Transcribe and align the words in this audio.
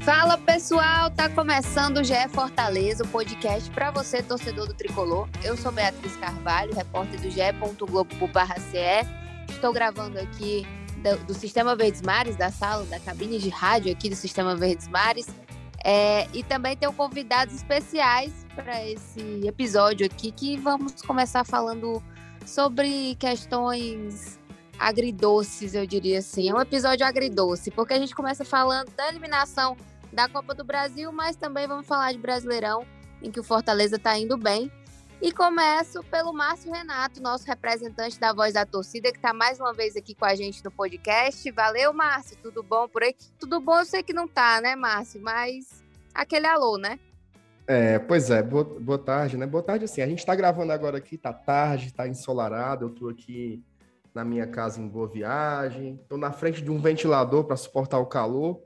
Fala 0.00 0.38
pessoal, 0.38 1.10
tá 1.10 1.28
começando 1.28 1.98
o 1.98 2.04
GE 2.04 2.14
Fortaleza, 2.30 3.04
o 3.04 3.08
podcast 3.08 3.70
para 3.70 3.90
você, 3.90 4.22
torcedor 4.22 4.66
do 4.66 4.72
tricolor. 4.72 5.28
Eu 5.44 5.58
sou 5.58 5.70
Beatriz 5.70 6.16
Carvalho, 6.16 6.74
repórter 6.74 7.20
do 7.20 7.30
ge.globo.ce. 7.30 9.06
Estou 9.50 9.74
gravando 9.74 10.18
aqui 10.18 10.66
do, 11.02 11.26
do, 11.26 11.34
Sistema 11.34 11.76
Verdes 11.76 12.00
Mares, 12.00 12.34
da 12.34 12.50
sala, 12.50 12.86
da 12.86 12.98
cabine 12.98 13.38
de 13.38 13.50
rádio 13.50 13.92
aqui 13.92 14.08
do 14.08 14.16
Sistema 14.16 14.56
Verdes 14.56 14.88
Mares. 14.88 15.28
É, 15.84 16.26
e 16.32 16.42
também 16.42 16.74
tenho 16.74 16.94
convidados 16.94 17.54
especiais 17.54 18.46
para 18.54 18.82
esse 18.86 19.46
episódio 19.46 20.06
aqui, 20.06 20.32
que 20.32 20.56
vamos 20.56 21.02
começar 21.02 21.44
falando 21.44 22.02
sobre 22.46 23.16
questões 23.16 24.39
agridoces, 24.80 25.74
eu 25.74 25.86
diria 25.86 26.20
assim. 26.20 26.48
É 26.48 26.54
um 26.54 26.60
episódio 26.60 27.04
agridoce, 27.06 27.70
porque 27.70 27.92
a 27.92 27.98
gente 27.98 28.14
começa 28.14 28.46
falando 28.46 28.90
da 28.96 29.08
eliminação 29.08 29.76
da 30.10 30.26
Copa 30.26 30.54
do 30.54 30.64
Brasil, 30.64 31.12
mas 31.12 31.36
também 31.36 31.68
vamos 31.68 31.86
falar 31.86 32.12
de 32.12 32.18
Brasileirão, 32.18 32.86
em 33.22 33.30
que 33.30 33.38
o 33.38 33.44
Fortaleza 33.44 33.96
está 33.96 34.18
indo 34.18 34.38
bem. 34.38 34.72
E 35.20 35.30
começo 35.32 36.02
pelo 36.04 36.32
Márcio 36.32 36.72
Renato, 36.72 37.20
nosso 37.20 37.46
representante 37.46 38.18
da 38.18 38.32
Voz 38.32 38.54
da 38.54 38.64
Torcida, 38.64 39.12
que 39.12 39.18
está 39.18 39.34
mais 39.34 39.60
uma 39.60 39.74
vez 39.74 39.94
aqui 39.94 40.14
com 40.14 40.24
a 40.24 40.34
gente 40.34 40.64
no 40.64 40.70
podcast. 40.70 41.48
Valeu, 41.50 41.92
Márcio, 41.92 42.38
tudo 42.42 42.62
bom 42.62 42.88
por 42.88 43.02
aí? 43.02 43.14
Tudo 43.38 43.60
bom, 43.60 43.80
eu 43.80 43.84
sei 43.84 44.02
que 44.02 44.14
não 44.14 44.26
tá, 44.26 44.62
né, 44.62 44.74
Márcio? 44.74 45.20
Mas 45.20 45.84
aquele 46.14 46.46
alô, 46.46 46.78
né? 46.78 46.98
É, 47.66 47.98
pois 47.98 48.30
é, 48.30 48.42
boa, 48.42 48.64
boa 48.64 48.98
tarde, 48.98 49.36
né? 49.36 49.46
Boa 49.46 49.62
tarde, 49.62 49.84
assim, 49.84 50.00
a 50.00 50.06
gente 50.06 50.20
está 50.20 50.34
gravando 50.34 50.72
agora 50.72 50.96
aqui, 50.96 51.18
tá 51.18 51.34
tarde, 51.34 51.92
tá 51.92 52.08
ensolarado, 52.08 52.86
eu 52.86 52.90
tô 52.90 53.10
aqui 53.10 53.62
na 54.14 54.24
minha 54.24 54.46
casa 54.46 54.80
em 54.80 54.88
Boa 54.88 55.08
Viagem, 55.08 56.00
tô 56.08 56.16
na 56.16 56.32
frente 56.32 56.62
de 56.62 56.70
um 56.70 56.80
ventilador 56.80 57.44
para 57.44 57.56
suportar 57.56 57.98
o 57.98 58.06
calor, 58.06 58.62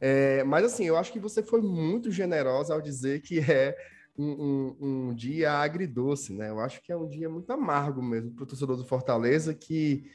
é, 0.00 0.44
mas 0.44 0.64
assim, 0.64 0.84
eu 0.84 0.96
acho 0.96 1.12
que 1.12 1.18
você 1.18 1.42
foi 1.42 1.60
muito 1.60 2.10
generosa 2.10 2.74
ao 2.74 2.80
dizer 2.80 3.20
que 3.20 3.38
é 3.50 3.76
um, 4.16 4.26
um, 4.26 4.76
um, 4.80 5.14
dia 5.14 5.52
agridoce, 5.52 6.32
né? 6.32 6.50
Eu 6.50 6.58
acho 6.58 6.82
que 6.82 6.90
é 6.90 6.96
um 6.96 7.08
dia 7.08 7.28
muito 7.28 7.50
amargo 7.52 8.02
mesmo 8.02 8.32
para 8.32 8.42
o 8.42 8.46
torcedor 8.46 8.76
do 8.76 8.84
Fortaleza, 8.84 9.54
que, 9.54 10.10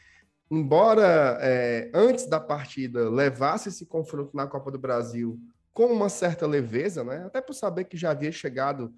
embora 0.51 1.37
é, 1.41 1.89
antes 1.93 2.27
da 2.27 2.39
partida 2.39 3.09
levasse 3.09 3.69
esse 3.69 3.85
confronto 3.85 4.35
na 4.35 4.45
Copa 4.45 4.69
do 4.71 4.77
Brasil 4.77 5.39
com 5.73 5.85
uma 5.85 6.09
certa 6.09 6.45
leveza, 6.45 7.03
né? 7.03 7.23
Até 7.25 7.41
por 7.41 7.53
saber 7.53 7.85
que 7.85 7.97
já 7.97 8.11
havia 8.11 8.31
chegado 8.31 8.93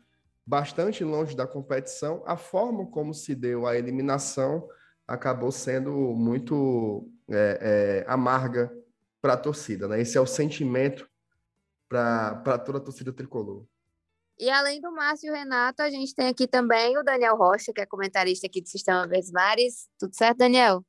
bastante 0.46 1.04
longe 1.04 1.36
da 1.36 1.48
competição, 1.48 2.24
a 2.26 2.36
forma 2.36 2.86
como 2.88 3.14
se 3.14 3.34
deu 3.34 3.66
a 3.66 3.78
eliminação 3.78 4.68
acabou 5.08 5.52
sendo 5.52 5.92
muito 5.92 7.10
é, 7.30 8.04
é, 8.08 8.12
amarga 8.12 8.72
para 9.22 9.34
a 9.34 9.38
torcida, 9.38 9.88
né? 9.88 10.02
Esse 10.02 10.18
é 10.18 10.22
o 10.22 10.28
sentimento 10.28 11.10
para 11.88 12.58
toda 12.60 12.78
a 12.78 12.82
torcida 12.82 13.14
tricolor. 13.14 13.66
E 14.38 14.50
além 14.50 14.82
do 14.82 14.92
Márcio 14.92 15.28
e 15.28 15.32
o 15.32 15.34
Renato, 15.34 15.82
a 15.82 15.90
gente 15.90 16.14
tem 16.14 16.28
aqui 16.28 16.46
também 16.46 16.98
o 16.98 17.04
Daniel 17.04 17.38
Rocha, 17.38 17.72
que 17.74 17.80
é 17.80 17.86
comentarista 17.86 18.48
aqui 18.48 18.62
do 18.62 18.68
Sistema 18.68 19.08
Verdes 19.08 19.32
Mares. 19.32 19.88
Tudo 19.98 20.14
certo, 20.14 20.40
Daniel? 20.40 20.86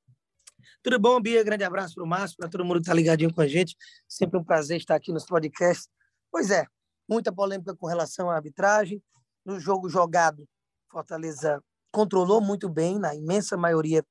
Tudo 0.82 0.98
bom, 0.98 1.20
Bia? 1.20 1.44
Grande 1.44 1.62
abraço 1.62 1.94
para 1.94 2.04
o 2.04 2.06
Márcio, 2.06 2.36
para 2.36 2.48
todo 2.48 2.64
mundo 2.64 2.76
que 2.76 2.82
está 2.82 2.94
ligadinho 2.94 3.32
com 3.32 3.40
a 3.40 3.46
gente. 3.46 3.76
Sempre 4.08 4.38
um 4.38 4.44
prazer 4.44 4.78
estar 4.78 4.96
aqui 4.96 5.12
nos 5.12 5.24
podcasts. 5.24 5.88
Pois 6.30 6.50
é, 6.50 6.66
muita 7.08 7.32
polêmica 7.32 7.74
com 7.76 7.86
relação 7.86 8.28
à 8.30 8.34
arbitragem. 8.34 9.00
No 9.44 9.60
jogo 9.60 9.88
jogado, 9.88 10.46
Fortaleza 10.90 11.62
controlou 11.90 12.40
muito 12.40 12.68
bem, 12.68 12.98
na 12.98 13.14
imensa 13.14 13.56
maioria 13.56 14.04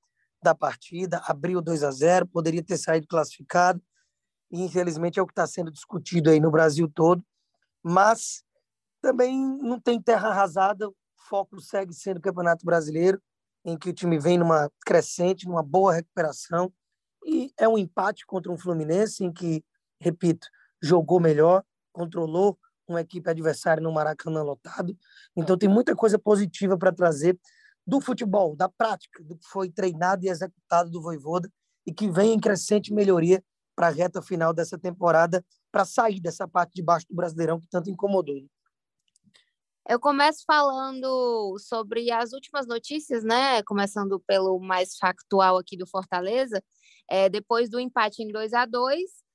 da 0.43 0.53
partida, 0.53 1.21
abriu 1.25 1.61
2 1.61 1.83
a 1.83 1.91
0 1.91 2.27
poderia 2.27 2.63
ter 2.63 2.77
saído 2.77 3.07
classificado, 3.07 3.81
e 4.51 4.61
infelizmente 4.61 5.19
é 5.19 5.21
o 5.21 5.25
que 5.25 5.31
está 5.31 5.47
sendo 5.47 5.71
discutido 5.71 6.29
aí 6.29 6.39
no 6.39 6.51
Brasil 6.51 6.87
todo, 6.87 7.23
mas 7.83 8.43
também 9.01 9.39
não 9.61 9.79
tem 9.79 10.01
terra 10.01 10.29
arrasada, 10.29 10.87
o 10.89 10.95
foco 11.29 11.59
segue 11.59 11.93
sendo 11.93 12.17
o 12.17 12.21
Campeonato 12.21 12.65
Brasileiro, 12.65 13.21
em 13.63 13.77
que 13.77 13.89
o 13.89 13.93
time 13.93 14.19
vem 14.19 14.37
numa 14.37 14.69
crescente, 14.85 15.47
numa 15.47 15.63
boa 15.63 15.93
recuperação, 15.93 16.71
e 17.25 17.51
é 17.57 17.67
um 17.67 17.77
empate 17.77 18.25
contra 18.25 18.51
um 18.51 18.57
Fluminense 18.57 19.23
em 19.23 19.33
que, 19.33 19.63
repito, 19.99 20.47
jogou 20.81 21.19
melhor, 21.19 21.63
controlou 21.91 22.57
uma 22.87 23.01
equipe 23.01 23.27
adversária 23.27 23.81
no 23.81 23.91
Maracanã 23.91 24.43
lotado. 24.43 24.95
Então 25.35 25.57
tem 25.57 25.67
muita 25.67 25.95
coisa 25.95 26.19
positiva 26.19 26.77
para 26.77 26.91
trazer 26.91 27.39
do 27.85 28.01
futebol, 28.01 28.55
da 28.55 28.67
prática, 28.69 29.23
do 29.23 29.37
que 29.37 29.47
foi 29.47 29.69
treinado 29.69 30.25
e 30.25 30.29
executado 30.29 30.89
do 30.89 31.01
Voivoda 31.01 31.51
e 31.85 31.93
que 31.93 32.09
vem 32.09 32.33
em 32.33 32.39
crescente 32.39 32.93
melhoria 32.93 33.43
para 33.75 33.87
a 33.87 33.91
reta 33.91 34.21
final 34.21 34.53
dessa 34.53 34.77
temporada, 34.77 35.45
para 35.71 35.85
sair 35.85 36.19
dessa 36.19 36.47
parte 36.47 36.73
de 36.73 36.81
baixo 36.81 37.05
do 37.09 37.15
Brasileirão 37.15 37.59
que 37.59 37.67
tanto 37.69 37.89
incomodou. 37.89 38.35
Eu 39.87 39.99
começo 39.99 40.43
falando 40.47 41.55
sobre 41.59 42.09
as 42.09 42.33
últimas 42.33 42.65
notícias, 42.65 43.23
né? 43.23 43.61
Começando 43.63 44.19
pelo 44.25 44.59
mais 44.59 44.97
factual 44.97 45.57
aqui 45.57 45.77
do 45.77 45.85
Fortaleza. 45.85 46.63
É, 47.07 47.29
depois 47.29 47.69
do 47.69 47.79
empate 47.79 48.23
em 48.23 48.31
2 48.31 48.53
a 48.53 48.65
2 48.65 49.25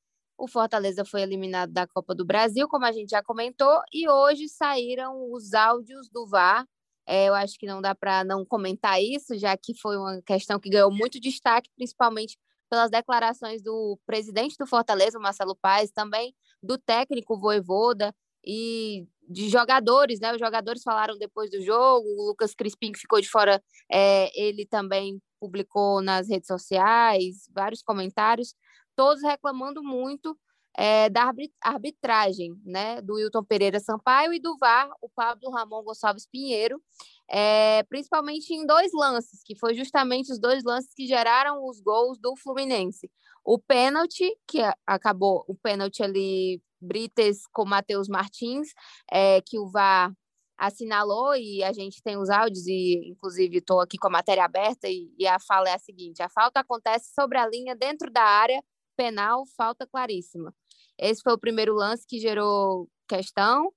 o 0.41 0.49
Fortaleza 0.49 1.05
foi 1.05 1.21
eliminado 1.21 1.71
da 1.71 1.87
Copa 1.87 2.15
do 2.15 2.25
Brasil, 2.25 2.67
como 2.67 2.87
a 2.87 2.93
gente 2.93 3.11
já 3.11 3.23
comentou, 3.23 3.83
e 3.93 4.09
hoje 4.09 4.49
saíram 4.49 5.31
os 5.31 5.53
áudios 5.53 6.09
do 6.09 6.27
VAR. 6.27 6.67
É, 7.07 7.29
eu 7.29 7.35
acho 7.35 7.59
que 7.59 7.67
não 7.67 7.81
dá 7.81 7.95
para 7.95 8.25
não 8.25 8.45
comentar 8.45 9.03
isso, 9.03 9.37
já 9.39 9.57
que 9.57 9.75
foi 9.75 9.97
uma 9.97 10.21
questão 10.23 10.61
que 10.61 10.71
ganhou 10.71 10.93
muito 10.93 11.21
destaque, 11.21 11.71
principalmente 11.77 12.39
pelas 12.71 12.91
declarações 12.91 13.63
do 13.63 13.99
presidente 14.07 14.57
do 14.59 14.67
Fortaleza, 14.67 15.19
Marcelo 15.19 15.57
Paes, 15.61 15.91
também 15.91 16.35
do 16.63 16.79
técnico 16.79 17.39
Voivoda 17.39 18.15
e 18.47 19.07
de 19.29 19.49
jogadores, 19.49 20.21
né? 20.21 20.33
Os 20.33 20.39
jogadores 20.39 20.83
falaram 20.83 21.19
depois 21.19 21.51
do 21.51 21.61
jogo, 21.63 22.07
o 22.07 22.29
Lucas 22.29 22.55
Crispim, 22.55 22.93
que 22.93 22.99
ficou 22.99 23.21
de 23.21 23.29
fora, 23.29 23.63
é, 23.91 24.31
ele 24.41 24.67
também 24.67 25.21
publicou 25.41 26.01
nas 26.03 26.29
redes 26.29 26.47
sociais 26.47 27.49
vários 27.55 27.83
comentários, 27.83 28.55
todos 28.97 29.23
reclamando 29.23 29.83
muito 29.83 30.39
é, 30.81 31.11
da 31.11 31.31
arbitragem, 31.61 32.59
né, 32.65 33.03
do 33.03 33.17
Wilton 33.17 33.45
Pereira 33.45 33.79
Sampaio 33.79 34.33
e 34.33 34.41
do 34.41 34.57
VAR, 34.57 34.89
o 35.03 35.11
Pablo 35.11 35.51
Ramon 35.51 35.83
Gonçalves 35.83 36.27
Pinheiro, 36.27 36.83
é, 37.29 37.83
principalmente 37.83 38.55
em 38.55 38.65
dois 38.65 38.91
lances, 38.95 39.43
que 39.45 39.55
foi 39.55 39.75
justamente 39.75 40.33
os 40.33 40.41
dois 40.41 40.65
lances 40.65 40.95
que 40.97 41.07
geraram 41.07 41.63
os 41.67 41.83
gols 41.83 42.19
do 42.19 42.35
Fluminense. 42.35 43.11
O 43.45 43.59
pênalti, 43.59 44.35
que 44.49 44.63
acabou, 44.87 45.45
o 45.47 45.55
pênalti 45.55 46.03
ali, 46.03 46.63
Brites 46.81 47.43
com 47.53 47.67
Matheus 47.67 48.09
Martins, 48.09 48.69
é, 49.13 49.43
que 49.43 49.59
o 49.59 49.71
VAR 49.71 50.11
assinalou 50.57 51.37
e 51.37 51.63
a 51.63 51.75
gente 51.75 52.03
tem 52.03 52.17
os 52.17 52.31
áudios 52.31 52.67
e 52.67 53.11
inclusive 53.11 53.59
estou 53.59 53.81
aqui 53.81 53.99
com 53.99 54.09
a 54.09 54.11
matéria 54.11 54.47
aberta 54.47 54.89
e, 54.89 55.13
e, 55.19 55.27
a 55.27 55.39
fala 55.39 55.69
é 55.69 55.75
a 55.75 55.79
seguinte: 55.79 56.23
a 56.23 56.29
falta 56.31 56.61
acontece 56.61 57.13
sobre 57.15 57.37
a 57.37 57.47
linha 57.47 57.77
dentro 57.77 58.11
da 58.11 58.23
área 58.23 58.63
penal, 58.97 59.45
falta 59.57 59.87
claríssima. 59.87 60.55
Esse 61.01 61.23
foi 61.23 61.33
o 61.33 61.39
primeiro 61.39 61.75
lance 61.75 62.07
que 62.07 62.19
gerou 62.19 62.89
questão. 63.09 63.73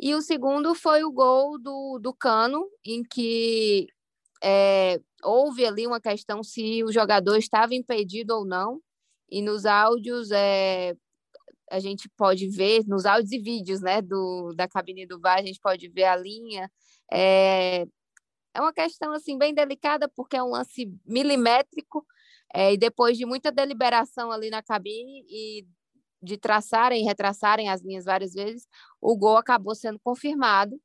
E 0.00 0.14
o 0.14 0.22
segundo 0.22 0.74
foi 0.74 1.04
o 1.04 1.12
gol 1.12 1.58
do, 1.58 1.98
do 2.00 2.14
Cano, 2.14 2.66
em 2.84 3.02
que 3.04 3.86
é, 4.42 4.98
houve 5.22 5.64
ali 5.64 5.86
uma 5.86 6.00
questão 6.00 6.42
se 6.42 6.82
o 6.82 6.90
jogador 6.90 7.36
estava 7.36 7.74
impedido 7.74 8.34
ou 8.34 8.44
não. 8.44 8.80
E 9.30 9.40
nos 9.42 9.64
áudios 9.64 10.30
é, 10.30 10.94
a 11.70 11.78
gente 11.78 12.08
pode 12.16 12.48
ver, 12.48 12.84
nos 12.86 13.06
áudios 13.06 13.32
e 13.32 13.38
vídeos 13.38 13.80
né, 13.80 14.02
do, 14.02 14.52
da 14.54 14.68
cabine 14.68 15.06
do 15.06 15.20
VAR, 15.20 15.38
a 15.38 15.42
gente 15.42 15.60
pode 15.60 15.88
ver 15.88 16.04
a 16.04 16.16
linha. 16.16 16.70
É, 17.10 17.86
é 18.54 18.60
uma 18.60 18.72
questão 18.72 19.12
assim 19.12 19.38
bem 19.38 19.54
delicada, 19.54 20.08
porque 20.08 20.36
é 20.36 20.42
um 20.42 20.50
lance 20.50 20.92
milimétrico, 21.06 22.04
é, 22.52 22.74
e 22.74 22.76
depois 22.76 23.16
de 23.16 23.24
muita 23.24 23.50
deliberação 23.50 24.30
ali 24.30 24.50
na 24.50 24.62
cabine 24.62 25.24
e 25.28 25.66
de 26.22 26.36
traçarem 26.38 27.02
e 27.02 27.04
retraçarem 27.04 27.68
as 27.68 27.82
linhas 27.82 28.04
várias 28.04 28.32
vezes, 28.34 28.66
o 29.00 29.16
gol 29.16 29.36
acabou 29.36 29.74
sendo 29.74 29.98
confirmado. 30.00 30.80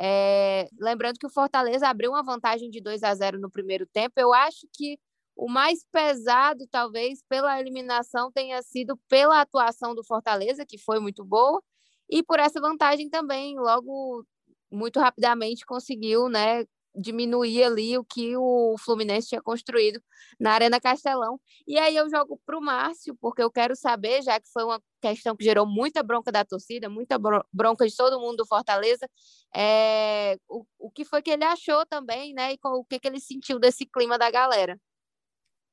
É, 0.00 0.68
lembrando 0.80 1.18
que 1.18 1.26
o 1.26 1.30
Fortaleza 1.30 1.88
abriu 1.88 2.10
uma 2.10 2.22
vantagem 2.22 2.70
de 2.70 2.80
2 2.80 3.02
a 3.02 3.14
0 3.14 3.40
no 3.40 3.50
primeiro 3.50 3.86
tempo. 3.86 4.14
Eu 4.18 4.32
acho 4.32 4.66
que 4.72 4.98
o 5.36 5.48
mais 5.48 5.84
pesado, 5.90 6.66
talvez, 6.70 7.22
pela 7.28 7.58
eliminação 7.58 8.30
tenha 8.30 8.62
sido 8.62 8.98
pela 9.08 9.40
atuação 9.40 9.94
do 9.94 10.04
Fortaleza, 10.04 10.66
que 10.66 10.78
foi 10.78 11.00
muito 11.00 11.24
boa, 11.24 11.62
e 12.10 12.22
por 12.22 12.38
essa 12.38 12.60
vantagem 12.60 13.08
também, 13.08 13.58
logo 13.58 14.24
muito 14.70 15.00
rapidamente 15.00 15.64
conseguiu 15.66 16.28
né, 16.28 16.64
diminuir 16.94 17.64
ali 17.64 17.96
o 17.96 18.04
que 18.04 18.36
o 18.36 18.76
Fluminense 18.78 19.28
tinha 19.28 19.42
construído 19.42 20.00
na 20.38 20.52
Arena 20.52 20.80
Castelão. 20.80 21.40
E 21.66 21.78
aí 21.78 21.96
eu 21.96 22.08
jogo 22.10 22.40
para 22.44 22.58
o 22.58 22.60
Márcio, 22.60 23.16
porque 23.20 23.42
eu 23.42 23.50
quero 23.50 23.74
saber, 23.74 24.22
já 24.22 24.38
que 24.38 24.48
foi 24.52 24.64
uma 24.64 24.80
questão 25.00 25.36
que 25.36 25.44
gerou 25.44 25.66
muita 25.66 26.02
bronca 26.02 26.30
da 26.30 26.44
torcida, 26.44 26.88
muita 26.88 27.18
bronca 27.52 27.86
de 27.86 27.96
todo 27.96 28.20
mundo 28.20 28.38
do 28.38 28.46
Fortaleza, 28.46 29.08
é, 29.54 30.36
o, 30.48 30.64
o 30.78 30.90
que 30.90 31.04
foi 31.04 31.22
que 31.22 31.30
ele 31.30 31.44
achou 31.44 31.84
também, 31.86 32.32
né? 32.34 32.52
E 32.52 32.58
o 32.62 32.84
que, 32.84 33.00
que 33.00 33.08
ele 33.08 33.20
sentiu 33.20 33.58
desse 33.58 33.86
clima 33.86 34.18
da 34.18 34.30
galera. 34.30 34.78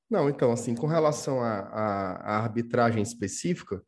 Não, 0.09 0.27
então, 0.27 0.51
assim, 0.51 0.73
com 0.73 0.87
relação 0.87 1.39
à 1.41 2.37
arbitragem 2.37 3.03
específica, 3.03 3.83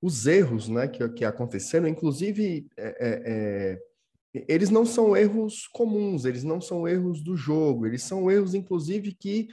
os 0.00 0.26
erros 0.26 0.68
né, 0.68 0.86
que, 0.86 1.08
que 1.08 1.24
aconteceram, 1.24 1.88
inclusive, 1.88 2.68
é, 2.76 2.86
é, 2.86 3.22
é, 3.26 3.78
eles 4.48 4.68
não 4.68 4.84
são 4.84 5.16
erros 5.16 5.68
comuns, 5.68 6.24
eles 6.24 6.42
não 6.42 6.60
são 6.60 6.88
erros 6.88 7.22
do 7.22 7.36
jogo, 7.36 7.86
eles 7.86 8.02
são 8.02 8.28
erros, 8.28 8.54
inclusive, 8.54 9.14
que 9.14 9.48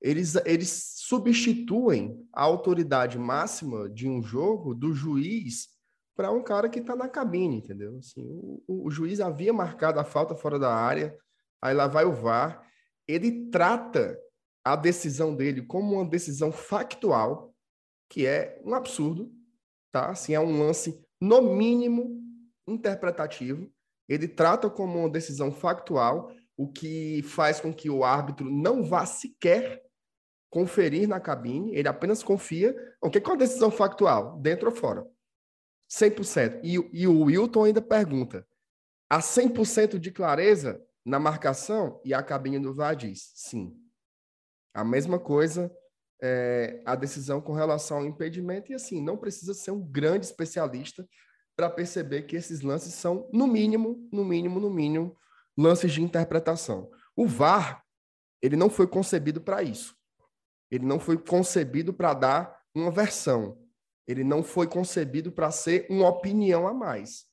eles, 0.00 0.36
eles 0.44 0.92
substituem 0.96 2.24
a 2.32 2.42
autoridade 2.42 3.18
máxima 3.18 3.88
de 3.88 4.06
um 4.08 4.22
jogo 4.22 4.74
do 4.74 4.92
juiz 4.92 5.68
para 6.14 6.30
um 6.30 6.42
cara 6.42 6.68
que 6.68 6.80
está 6.80 6.94
na 6.94 7.08
cabine, 7.08 7.56
entendeu? 7.56 7.96
Assim, 7.98 8.22
o, 8.66 8.86
o, 8.86 8.90
juiz 8.90 9.20
havia 9.20 9.52
marcado 9.52 9.98
a 9.98 10.04
falta 10.04 10.34
fora 10.34 10.58
da 10.58 10.72
área, 10.74 11.16
aí 11.62 11.72
lá 11.72 11.86
vai 11.86 12.04
o 12.04 12.12
VAR, 12.12 12.62
ele 13.06 13.48
trata 13.50 14.18
a 14.64 14.76
decisão 14.76 15.34
dele 15.34 15.62
como 15.62 15.94
uma 15.94 16.04
decisão 16.04 16.52
factual, 16.52 17.54
que 18.08 18.26
é 18.26 18.60
um 18.64 18.74
absurdo, 18.74 19.32
tá? 19.90 20.10
Assim, 20.10 20.34
é 20.34 20.40
um 20.40 20.58
lance, 20.58 21.02
no 21.20 21.40
mínimo, 21.40 22.20
interpretativo. 22.66 23.72
Ele 24.08 24.26
trata 24.26 24.70
como 24.70 24.98
uma 24.98 25.10
decisão 25.10 25.52
factual, 25.52 26.32
o 26.56 26.66
que 26.66 27.22
faz 27.22 27.60
com 27.60 27.72
que 27.72 27.90
o 27.90 28.04
árbitro 28.04 28.50
não 28.50 28.82
vá 28.82 29.04
sequer 29.04 29.82
conferir 30.50 31.06
na 31.06 31.20
cabine, 31.20 31.74
ele 31.76 31.88
apenas 31.88 32.22
confia. 32.22 32.74
O 33.02 33.10
que 33.10 33.18
é 33.18 33.22
uma 33.22 33.36
decisão 33.36 33.70
factual? 33.70 34.38
Dentro 34.38 34.70
ou 34.70 34.74
fora? 34.74 35.06
100%. 35.90 36.60
E, 36.62 36.74
e 36.92 37.06
o 37.06 37.24
Wilton 37.24 37.64
ainda 37.64 37.82
pergunta: 37.82 38.46
há 39.08 39.20
100% 39.20 39.98
de 39.98 40.10
clareza 40.10 40.82
na 41.04 41.18
marcação? 41.18 42.00
E 42.04 42.12
a 42.14 42.22
cabine 42.22 42.58
do 42.58 42.74
VAR 42.74 42.96
diz: 42.96 43.30
sim. 43.34 43.76
A 44.74 44.84
mesma 44.84 45.18
coisa 45.18 45.70
é, 46.22 46.82
a 46.84 46.94
decisão 46.94 47.40
com 47.40 47.52
relação 47.52 47.98
ao 47.98 48.06
impedimento, 48.06 48.72
e 48.72 48.74
assim, 48.74 49.02
não 49.02 49.16
precisa 49.16 49.54
ser 49.54 49.70
um 49.70 49.80
grande 49.80 50.26
especialista 50.26 51.08
para 51.58 51.68
perceber 51.68 52.22
que 52.22 52.36
esses 52.36 52.60
lances 52.60 52.94
são, 52.94 53.28
no 53.32 53.44
mínimo, 53.44 54.08
no 54.12 54.24
mínimo, 54.24 54.60
no 54.60 54.70
mínimo, 54.70 55.16
lances 55.56 55.92
de 55.92 56.00
interpretação. 56.00 56.88
O 57.16 57.26
VAR, 57.26 57.84
ele 58.40 58.54
não 58.54 58.70
foi 58.70 58.86
concebido 58.86 59.40
para 59.40 59.60
isso. 59.60 59.96
Ele 60.70 60.86
não 60.86 61.00
foi 61.00 61.18
concebido 61.18 61.92
para 61.92 62.14
dar 62.14 62.62
uma 62.72 62.92
versão. 62.92 63.58
Ele 64.06 64.22
não 64.22 64.44
foi 64.44 64.68
concebido 64.68 65.32
para 65.32 65.50
ser 65.50 65.84
uma 65.90 66.08
opinião 66.08 66.68
a 66.68 66.72
mais. 66.72 67.26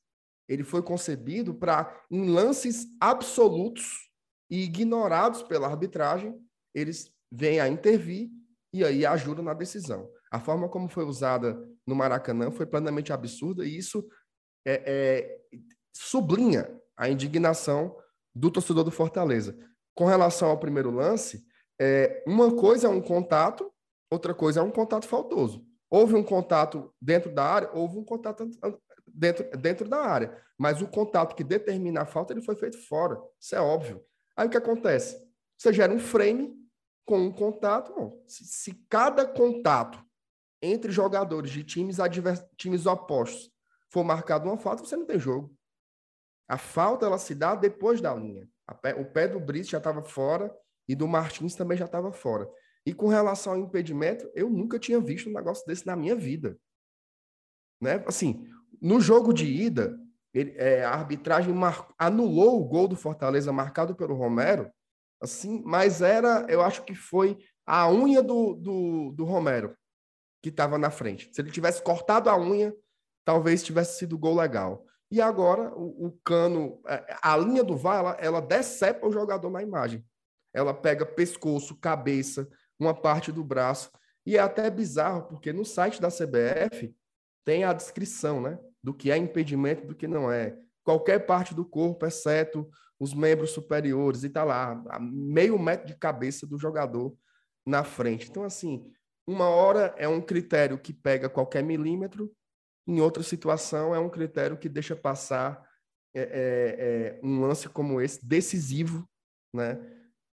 Ele 0.48 0.64
foi 0.64 0.82
concebido 0.82 1.54
para, 1.54 2.04
em 2.10 2.28
lances 2.28 2.84
absolutos 3.00 4.10
e 4.50 4.64
ignorados 4.64 5.44
pela 5.44 5.68
arbitragem, 5.68 6.36
eles 6.74 7.12
vêm 7.30 7.60
a 7.60 7.68
intervir 7.68 8.28
e 8.72 8.84
aí 8.84 9.06
ajudam 9.06 9.44
na 9.44 9.54
decisão. 9.54 10.10
A 10.32 10.40
forma 10.40 10.68
como 10.68 10.88
foi 10.88 11.04
usada 11.04 11.56
no 11.86 11.94
Maracanã 11.94 12.50
foi 12.50 12.66
plenamente 12.66 13.12
absurda 13.12 13.64
e 13.64 13.76
isso 13.76 14.06
é, 14.66 14.82
é, 14.86 15.40
sublinha 15.94 16.68
a 16.96 17.08
indignação 17.08 17.96
do 18.34 18.50
torcedor 18.50 18.84
do 18.84 18.90
Fortaleza. 18.90 19.56
Com 19.94 20.04
relação 20.04 20.50
ao 20.50 20.58
primeiro 20.58 20.90
lance, 20.90 21.46
é, 21.80 22.22
uma 22.26 22.54
coisa 22.54 22.88
é 22.88 22.90
um 22.90 23.00
contato, 23.00 23.72
outra 24.10 24.34
coisa 24.34 24.60
é 24.60 24.62
um 24.62 24.70
contato 24.70 25.06
faltoso. 25.06 25.64
Houve 25.88 26.14
um 26.14 26.22
contato 26.22 26.92
dentro 27.00 27.32
da 27.32 27.44
área, 27.44 27.70
houve 27.72 27.98
um 27.98 28.04
contato 28.04 28.48
dentro, 29.06 29.48
dentro 29.56 29.88
da 29.88 29.98
área. 29.98 30.36
Mas 30.58 30.82
o 30.82 30.88
contato 30.88 31.34
que 31.34 31.44
determina 31.44 32.02
a 32.02 32.06
falta, 32.06 32.32
ele 32.32 32.42
foi 32.42 32.56
feito 32.56 32.78
fora. 32.86 33.18
Isso 33.40 33.54
é 33.54 33.60
óbvio. 33.60 34.02
Aí 34.36 34.46
o 34.48 34.50
que 34.50 34.56
acontece? 34.56 35.16
Você 35.56 35.72
gera 35.72 35.92
um 35.92 35.98
frame 35.98 36.54
com 37.04 37.18
um 37.18 37.32
contato. 37.32 37.94
Bom, 37.94 38.22
se, 38.26 38.44
se 38.44 38.74
cada 38.88 39.24
contato 39.24 40.04
entre 40.62 40.90
jogadores 40.90 41.50
de 41.50 41.62
times, 41.62 42.00
advers, 42.00 42.44
times 42.56 42.86
opostos 42.86 43.50
for 43.88 44.04
marcado 44.04 44.48
uma 44.48 44.58
falta, 44.58 44.84
você 44.84 44.96
não 44.96 45.06
tem 45.06 45.18
jogo. 45.18 45.54
A 46.48 46.58
falta 46.58 47.06
ela 47.06 47.18
se 47.18 47.34
dá 47.34 47.54
depois 47.54 48.00
da 48.00 48.14
linha. 48.14 48.48
Pé, 48.82 48.94
o 48.94 49.04
pé 49.04 49.28
do 49.28 49.40
Brice 49.40 49.70
já 49.70 49.78
estava 49.78 50.02
fora 50.02 50.54
e 50.88 50.94
do 50.94 51.08
Martins 51.08 51.54
também 51.54 51.78
já 51.78 51.86
estava 51.86 52.12
fora. 52.12 52.48
E 52.84 52.92
com 52.92 53.08
relação 53.08 53.54
ao 53.54 53.58
impedimento, 53.58 54.30
eu 54.34 54.48
nunca 54.48 54.78
tinha 54.78 55.00
visto 55.00 55.28
um 55.28 55.32
negócio 55.32 55.64
desse 55.66 55.86
na 55.86 55.96
minha 55.96 56.14
vida. 56.14 56.58
Né? 57.80 58.02
Assim, 58.06 58.46
no 58.80 59.00
jogo 59.00 59.32
de 59.32 59.46
ida, 59.46 59.98
ele, 60.32 60.52
é, 60.56 60.84
a 60.84 60.90
arbitragem 60.90 61.52
mar... 61.52 61.88
anulou 61.98 62.60
o 62.60 62.64
gol 62.64 62.86
do 62.86 62.96
Fortaleza 62.96 63.52
marcado 63.52 63.94
pelo 63.94 64.14
Romero, 64.14 64.70
assim, 65.20 65.62
mas 65.64 66.02
era, 66.02 66.46
eu 66.48 66.60
acho 66.60 66.84
que 66.84 66.94
foi 66.94 67.38
a 67.64 67.90
unha 67.90 68.22
do, 68.22 68.54
do, 68.54 69.12
do 69.12 69.24
Romero 69.24 69.76
que 70.48 70.54
estava 70.54 70.78
na 70.78 70.90
frente. 70.90 71.30
Se 71.32 71.40
ele 71.40 71.50
tivesse 71.50 71.82
cortado 71.82 72.28
a 72.28 72.38
unha, 72.38 72.74
talvez 73.24 73.62
tivesse 73.62 73.98
sido 73.98 74.18
gol 74.18 74.36
legal. 74.36 74.84
E 75.10 75.20
agora 75.20 75.72
o, 75.74 76.06
o 76.06 76.12
cano, 76.24 76.80
é, 76.86 77.16
a 77.22 77.36
linha 77.36 77.62
do 77.62 77.76
VAR, 77.76 77.98
ela, 77.98 78.16
ela 78.20 78.40
decepa 78.40 79.06
o 79.06 79.12
jogador 79.12 79.50
na 79.50 79.62
imagem 79.62 80.04
ela 80.56 80.72
pega 80.72 81.04
pescoço, 81.04 81.76
cabeça, 81.76 82.48
uma 82.80 82.94
parte 82.94 83.30
do 83.30 83.44
braço. 83.44 83.90
E 84.24 84.38
é 84.38 84.40
até 84.40 84.70
bizarro, 84.70 85.24
porque 85.28 85.52
no 85.52 85.66
site 85.66 86.00
da 86.00 86.08
CBF 86.08 86.96
tem 87.44 87.62
a 87.62 87.74
descrição, 87.74 88.40
né? 88.40 88.58
Do 88.82 88.94
que 88.94 89.10
é 89.10 89.18
impedimento 89.18 89.86
do 89.86 89.94
que 89.94 90.08
não 90.08 90.32
é. 90.32 90.56
Qualquer 90.82 91.26
parte 91.26 91.54
do 91.54 91.62
corpo, 91.62 92.06
exceto 92.06 92.66
os 92.98 93.12
membros 93.12 93.50
superiores, 93.50 94.24
e 94.24 94.30
tá 94.30 94.42
lá, 94.44 94.82
meio 94.98 95.58
metro 95.58 95.86
de 95.86 95.94
cabeça 95.94 96.46
do 96.46 96.58
jogador 96.58 97.14
na 97.64 97.84
frente. 97.84 98.30
Então, 98.30 98.42
assim, 98.42 98.90
uma 99.26 99.48
hora 99.48 99.94
é 99.98 100.06
um 100.06 100.20
critério 100.20 100.78
que 100.78 100.92
pega 100.92 101.28
qualquer 101.28 101.62
milímetro, 101.62 102.32
em 102.86 103.00
outra 103.00 103.22
situação 103.22 103.94
é 103.94 103.98
um 103.98 104.08
critério 104.08 104.56
que 104.56 104.68
deixa 104.68 104.94
passar 104.94 105.66
é, 106.14 106.20
é, 106.20 106.28
é, 107.18 107.20
um 107.22 107.40
lance 107.40 107.68
como 107.68 108.00
esse, 108.00 108.24
decisivo, 108.24 109.06
né? 109.52 109.78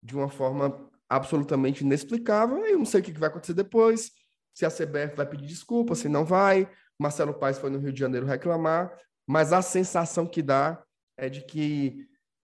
de 0.03 0.15
uma 0.15 0.29
forma 0.29 0.91
absolutamente 1.09 1.83
inexplicável. 1.83 2.65
Eu 2.67 2.79
não 2.79 2.85
sei 2.85 3.01
o 3.01 3.05
que 3.05 3.13
vai 3.13 3.29
acontecer 3.29 3.55
depois, 3.55 4.13
se 4.55 4.67
a 4.67 4.71
CBF 4.71 5.17
vai 5.17 5.27
pedir 5.27 5.47
desculpa, 5.47 5.95
se 5.95 6.09
não 6.09 6.25
vai. 6.25 6.71
Marcelo 6.99 7.35
Paes 7.35 7.59
foi 7.59 7.71
no 7.71 7.79
Rio 7.79 7.93
de 7.93 7.99
Janeiro 7.99 8.27
reclamar, 8.27 8.97
mas 9.27 9.53
a 9.53 9.63
sensação 9.63 10.27
que 10.27 10.43
dá 10.43 10.83
é 11.17 11.29
de 11.29 11.45
que 11.45 12.07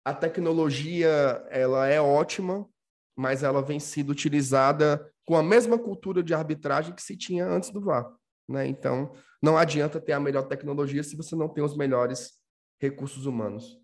a 0.05 0.13
tecnologia 0.13 1.45
ela 1.49 1.87
é 1.87 1.99
ótima, 1.99 2.67
mas 3.15 3.43
ela 3.43 3.61
vem 3.61 3.79
sendo 3.79 4.11
utilizada 4.11 5.11
com 5.27 5.35
a 5.35 5.43
mesma 5.43 5.77
cultura 5.77 6.23
de 6.23 6.33
arbitragem 6.33 6.95
que 6.95 7.01
se 7.03 7.17
tinha 7.17 7.45
antes 7.45 7.69
do 7.69 7.81
VAR. 7.81 8.09
Né? 8.47 8.65
Então, 8.65 9.11
não 9.43 9.57
adianta 9.57 9.99
ter 9.99 10.13
a 10.13 10.21
melhor 10.21 10.43
tecnologia 10.43 11.03
se 11.03 11.17
você 11.17 11.35
não 11.35 11.49
tem 11.49 11.61
os 11.61 11.75
melhores 11.75 12.39
recursos 12.79 13.25
humanos. 13.25 13.77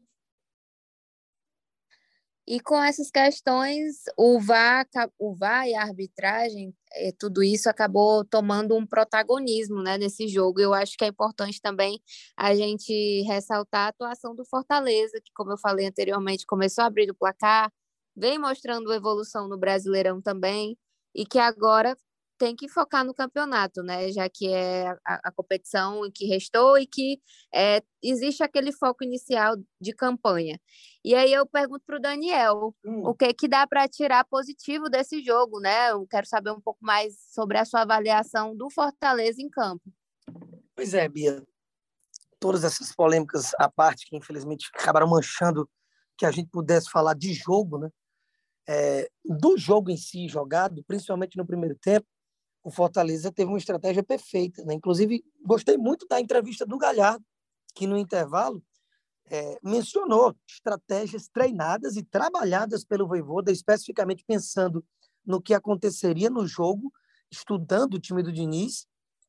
E 2.47 2.61
com 2.61 2.81
essas 2.81 3.11
questões, 3.11 4.03
o 4.17 4.39
VAR, 4.39 4.87
o 5.19 5.35
VAR 5.35 5.67
e 5.67 5.75
a 5.75 5.81
arbitragem, 5.81 6.73
é, 6.93 7.11
tudo 7.19 7.43
isso 7.43 7.69
acabou 7.69 8.23
tomando 8.23 8.77
um 8.77 8.85
protagonismo 8.85 9.81
né, 9.81 9.97
nesse 9.97 10.29
jogo. 10.29 10.61
Eu 10.61 10.73
acho 10.73 10.95
que 10.97 11.03
é 11.03 11.07
importante 11.09 11.59
também 11.61 12.01
a 12.37 12.55
gente 12.55 13.21
ressaltar 13.23 13.87
a 13.87 13.89
atuação 13.89 14.33
do 14.33 14.45
Fortaleza, 14.45 15.19
que, 15.21 15.31
como 15.33 15.51
eu 15.51 15.57
falei 15.57 15.87
anteriormente, 15.87 16.45
começou 16.45 16.85
a 16.85 16.87
abrir 16.87 17.11
o 17.11 17.15
placar, 17.15 17.69
vem 18.15 18.39
mostrando 18.39 18.93
evolução 18.93 19.49
no 19.49 19.57
Brasileirão 19.57 20.21
também, 20.21 20.77
e 21.15 21.25
que 21.25 21.39
agora 21.39 21.95
tem 22.37 22.55
que 22.55 22.67
focar 22.67 23.05
no 23.05 23.13
campeonato, 23.13 23.81
né? 23.81 24.11
Já 24.11 24.27
que 24.27 24.49
é 24.49 24.89
a, 25.05 25.29
a 25.29 25.31
competição 25.31 26.01
que 26.13 26.25
restou 26.25 26.77
e 26.77 26.85
que 26.85 27.21
é, 27.53 27.81
existe 28.03 28.43
aquele 28.43 28.71
foco 28.71 29.03
inicial 29.03 29.55
de 29.79 29.93
campanha. 29.93 30.59
E 31.05 31.15
aí 31.15 31.31
eu 31.31 31.45
pergunto 31.45 31.83
para 31.85 31.97
o 31.97 32.01
Daniel, 32.01 32.75
hum. 32.83 33.07
o 33.07 33.13
que 33.13 33.33
que 33.33 33.47
dá 33.47 33.65
para 33.65 33.87
tirar 33.87 34.25
positivo 34.25 34.89
desse 34.89 35.23
jogo, 35.23 35.59
né? 35.59 35.91
Eu 35.91 36.05
quero 36.07 36.27
saber 36.27 36.51
um 36.51 36.59
pouco 36.59 36.79
mais 36.83 37.13
sobre 37.33 37.57
a 37.57 37.65
sua 37.65 37.81
avaliação 37.81 38.55
do 38.55 38.69
Fortaleza 38.69 39.41
em 39.41 39.49
campo. 39.49 39.83
Pois 40.75 40.93
é, 40.93 41.07
Bia. 41.07 41.41
Todas 42.39 42.65
essas 42.65 42.93
polêmicas 42.93 43.51
à 43.57 43.69
parte 43.69 44.05
que 44.05 44.17
infelizmente 44.17 44.69
acabaram 44.73 45.07
manchando 45.07 45.69
que 46.17 46.25
a 46.25 46.31
gente 46.31 46.49
pudesse 46.49 46.89
falar 46.89 47.13
de 47.13 47.33
jogo, 47.33 47.77
né? 47.77 47.89
É, 48.67 49.09
do 49.25 49.57
jogo 49.57 49.91
em 49.91 49.97
si 49.97 50.27
jogado, 50.27 50.83
principalmente 50.85 51.37
no 51.37 51.45
primeiro 51.45 51.75
tempo, 51.75 52.07
o 52.63 52.71
Fortaleza 52.71 53.31
teve 53.31 53.49
uma 53.49 53.57
estratégia 53.57 54.03
perfeita. 54.03 54.63
Né? 54.63 54.73
Inclusive, 54.75 55.23
gostei 55.45 55.77
muito 55.77 56.07
da 56.07 56.19
entrevista 56.19 56.65
do 56.65 56.77
Galhardo, 56.77 57.23
que 57.75 57.85
no 57.85 57.97
intervalo 57.97 58.63
é, 59.25 59.59
mencionou 59.61 60.35
estratégias 60.47 61.27
treinadas 61.27 61.95
e 61.97 62.03
trabalhadas 62.03 62.85
pelo 62.85 63.07
Voivoda, 63.07 63.51
especificamente 63.51 64.23
pensando 64.25 64.85
no 65.25 65.41
que 65.41 65.53
aconteceria 65.53 66.29
no 66.29 66.45
jogo, 66.45 66.91
estudando 67.31 67.95
o 67.95 67.99
time 67.99 68.23
do 68.23 68.31
Diniz, 68.31 68.85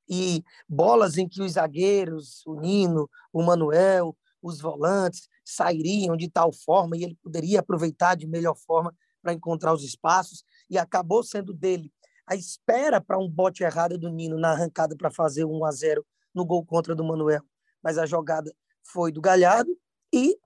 e 0.08 0.44
bolas 0.68 1.16
em 1.16 1.28
que 1.28 1.40
os 1.40 1.52
zagueiros, 1.52 2.44
o 2.46 2.60
Nino, 2.60 3.08
o 3.32 3.42
Manuel, 3.42 4.16
os 4.42 4.60
volantes 4.60 5.28
sairiam 5.42 6.16
de 6.16 6.28
tal 6.28 6.52
forma 6.52 6.96
e 6.96 7.04
ele 7.04 7.18
poderia 7.22 7.60
aproveitar 7.60 8.14
de 8.14 8.26
melhor 8.26 8.54
forma 8.54 8.94
para 9.24 9.32
encontrar 9.32 9.72
os 9.72 9.82
espaços, 9.82 10.44
e 10.68 10.76
acabou 10.76 11.22
sendo 11.22 11.54
dele. 11.54 11.90
A 12.26 12.36
espera 12.36 13.00
para 13.00 13.18
um 13.18 13.28
bote 13.28 13.62
errado 13.62 13.96
do 13.98 14.10
Nino 14.10 14.38
na 14.38 14.50
arrancada 14.50 14.94
para 14.94 15.10
fazer 15.10 15.46
1 15.46 15.64
a 15.64 15.70
0 15.72 16.06
no 16.34 16.44
gol 16.44 16.64
contra 16.64 16.94
do 16.94 17.02
Manuel, 17.02 17.42
mas 17.82 17.96
a 17.96 18.04
jogada 18.04 18.54
foi 18.82 19.10
do 19.10 19.20
Galhardo 19.20 19.74
e 20.12 20.36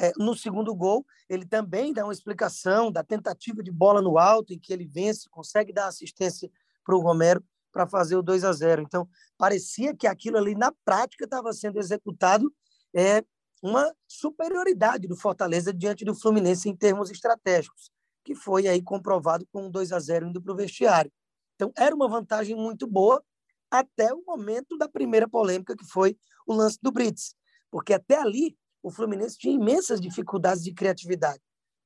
é, 0.00 0.12
no 0.16 0.36
segundo 0.36 0.74
gol 0.74 1.04
ele 1.28 1.44
também 1.44 1.92
dá 1.92 2.04
uma 2.04 2.12
explicação 2.12 2.90
da 2.90 3.02
tentativa 3.02 3.62
de 3.62 3.70
bola 3.70 4.00
no 4.00 4.16
alto 4.16 4.52
em 4.52 4.58
que 4.58 4.72
ele 4.72 4.86
vence, 4.86 5.28
consegue 5.28 5.72
dar 5.72 5.88
assistência 5.88 6.50
para 6.84 6.96
o 6.96 7.00
Romero 7.00 7.42
para 7.72 7.86
fazer 7.86 8.16
o 8.16 8.22
2 8.22 8.44
a 8.44 8.52
0. 8.52 8.82
Então 8.82 9.08
parecia 9.36 9.94
que 9.94 10.06
aquilo 10.06 10.36
ali 10.36 10.54
na 10.54 10.72
prática 10.84 11.24
estava 11.24 11.52
sendo 11.52 11.78
executado 11.78 12.52
é 12.94 13.24
uma 13.62 13.94
superioridade 14.08 15.06
do 15.06 15.16
Fortaleza 15.16 15.72
diante 15.72 16.04
do 16.04 16.14
Fluminense 16.14 16.68
em 16.68 16.76
termos 16.76 17.10
estratégicos, 17.10 17.90
que 18.24 18.34
foi 18.34 18.66
aí 18.66 18.82
comprovado 18.82 19.46
com 19.52 19.66
um 19.66 19.70
2 19.70 19.92
a 19.92 19.98
0 19.98 20.28
indo 20.28 20.42
para 20.42 20.52
o 20.52 20.56
vestiário. 20.56 21.10
Então 21.54 21.72
era 21.76 21.94
uma 21.94 22.08
vantagem 22.08 22.56
muito 22.56 22.86
boa 22.86 23.22
até 23.70 24.12
o 24.12 24.22
momento 24.26 24.76
da 24.76 24.88
primeira 24.88 25.28
polêmica, 25.28 25.76
que 25.76 25.84
foi 25.84 26.16
o 26.46 26.54
lance 26.54 26.78
do 26.82 26.90
Brits. 26.90 27.34
Porque 27.70 27.94
até 27.94 28.18
ali, 28.18 28.56
o 28.82 28.90
Fluminense 28.90 29.38
tinha 29.38 29.54
imensas 29.54 30.00
dificuldades 30.00 30.64
de 30.64 30.72
criatividade. 30.72 31.40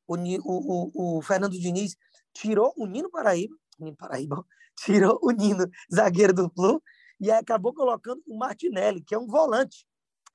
O, 0.07 0.17
o, 0.17 0.91
o, 0.95 1.19
o 1.19 1.23
Fernando 1.23 1.59
Diniz 1.59 1.97
tirou 2.33 2.73
o 2.77 2.87
Nino 2.87 3.11
Paraíba, 3.11 3.55
Nino 3.79 3.97
Paraíba, 3.97 4.45
tirou 4.77 5.19
o 5.23 5.31
Nino, 5.31 5.69
zagueiro 5.93 6.33
do 6.33 6.51
Flu, 6.51 6.83
e 7.21 7.31
acabou 7.31 7.73
colocando 7.73 8.23
o 8.27 8.37
Martinelli, 8.37 9.03
que 9.03 9.15
é 9.15 9.19
um 9.19 9.27
volante 9.27 9.87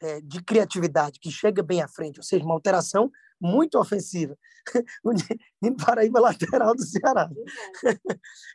é, 0.01 0.21
de 0.21 0.41
criatividade, 0.43 1.19
que 1.19 1.31
chega 1.31 1.61
bem 1.61 1.81
à 1.81 1.87
frente, 1.87 2.19
ou 2.19 2.23
seja, 2.23 2.43
uma 2.43 2.53
alteração 2.53 3.11
muito 3.39 3.79
ofensiva. 3.79 4.37
o 5.03 5.11
Nino 5.61 5.77
Paraíba, 5.77 6.19
lateral 6.21 6.75
do 6.75 6.83
Ceará. 6.83 7.29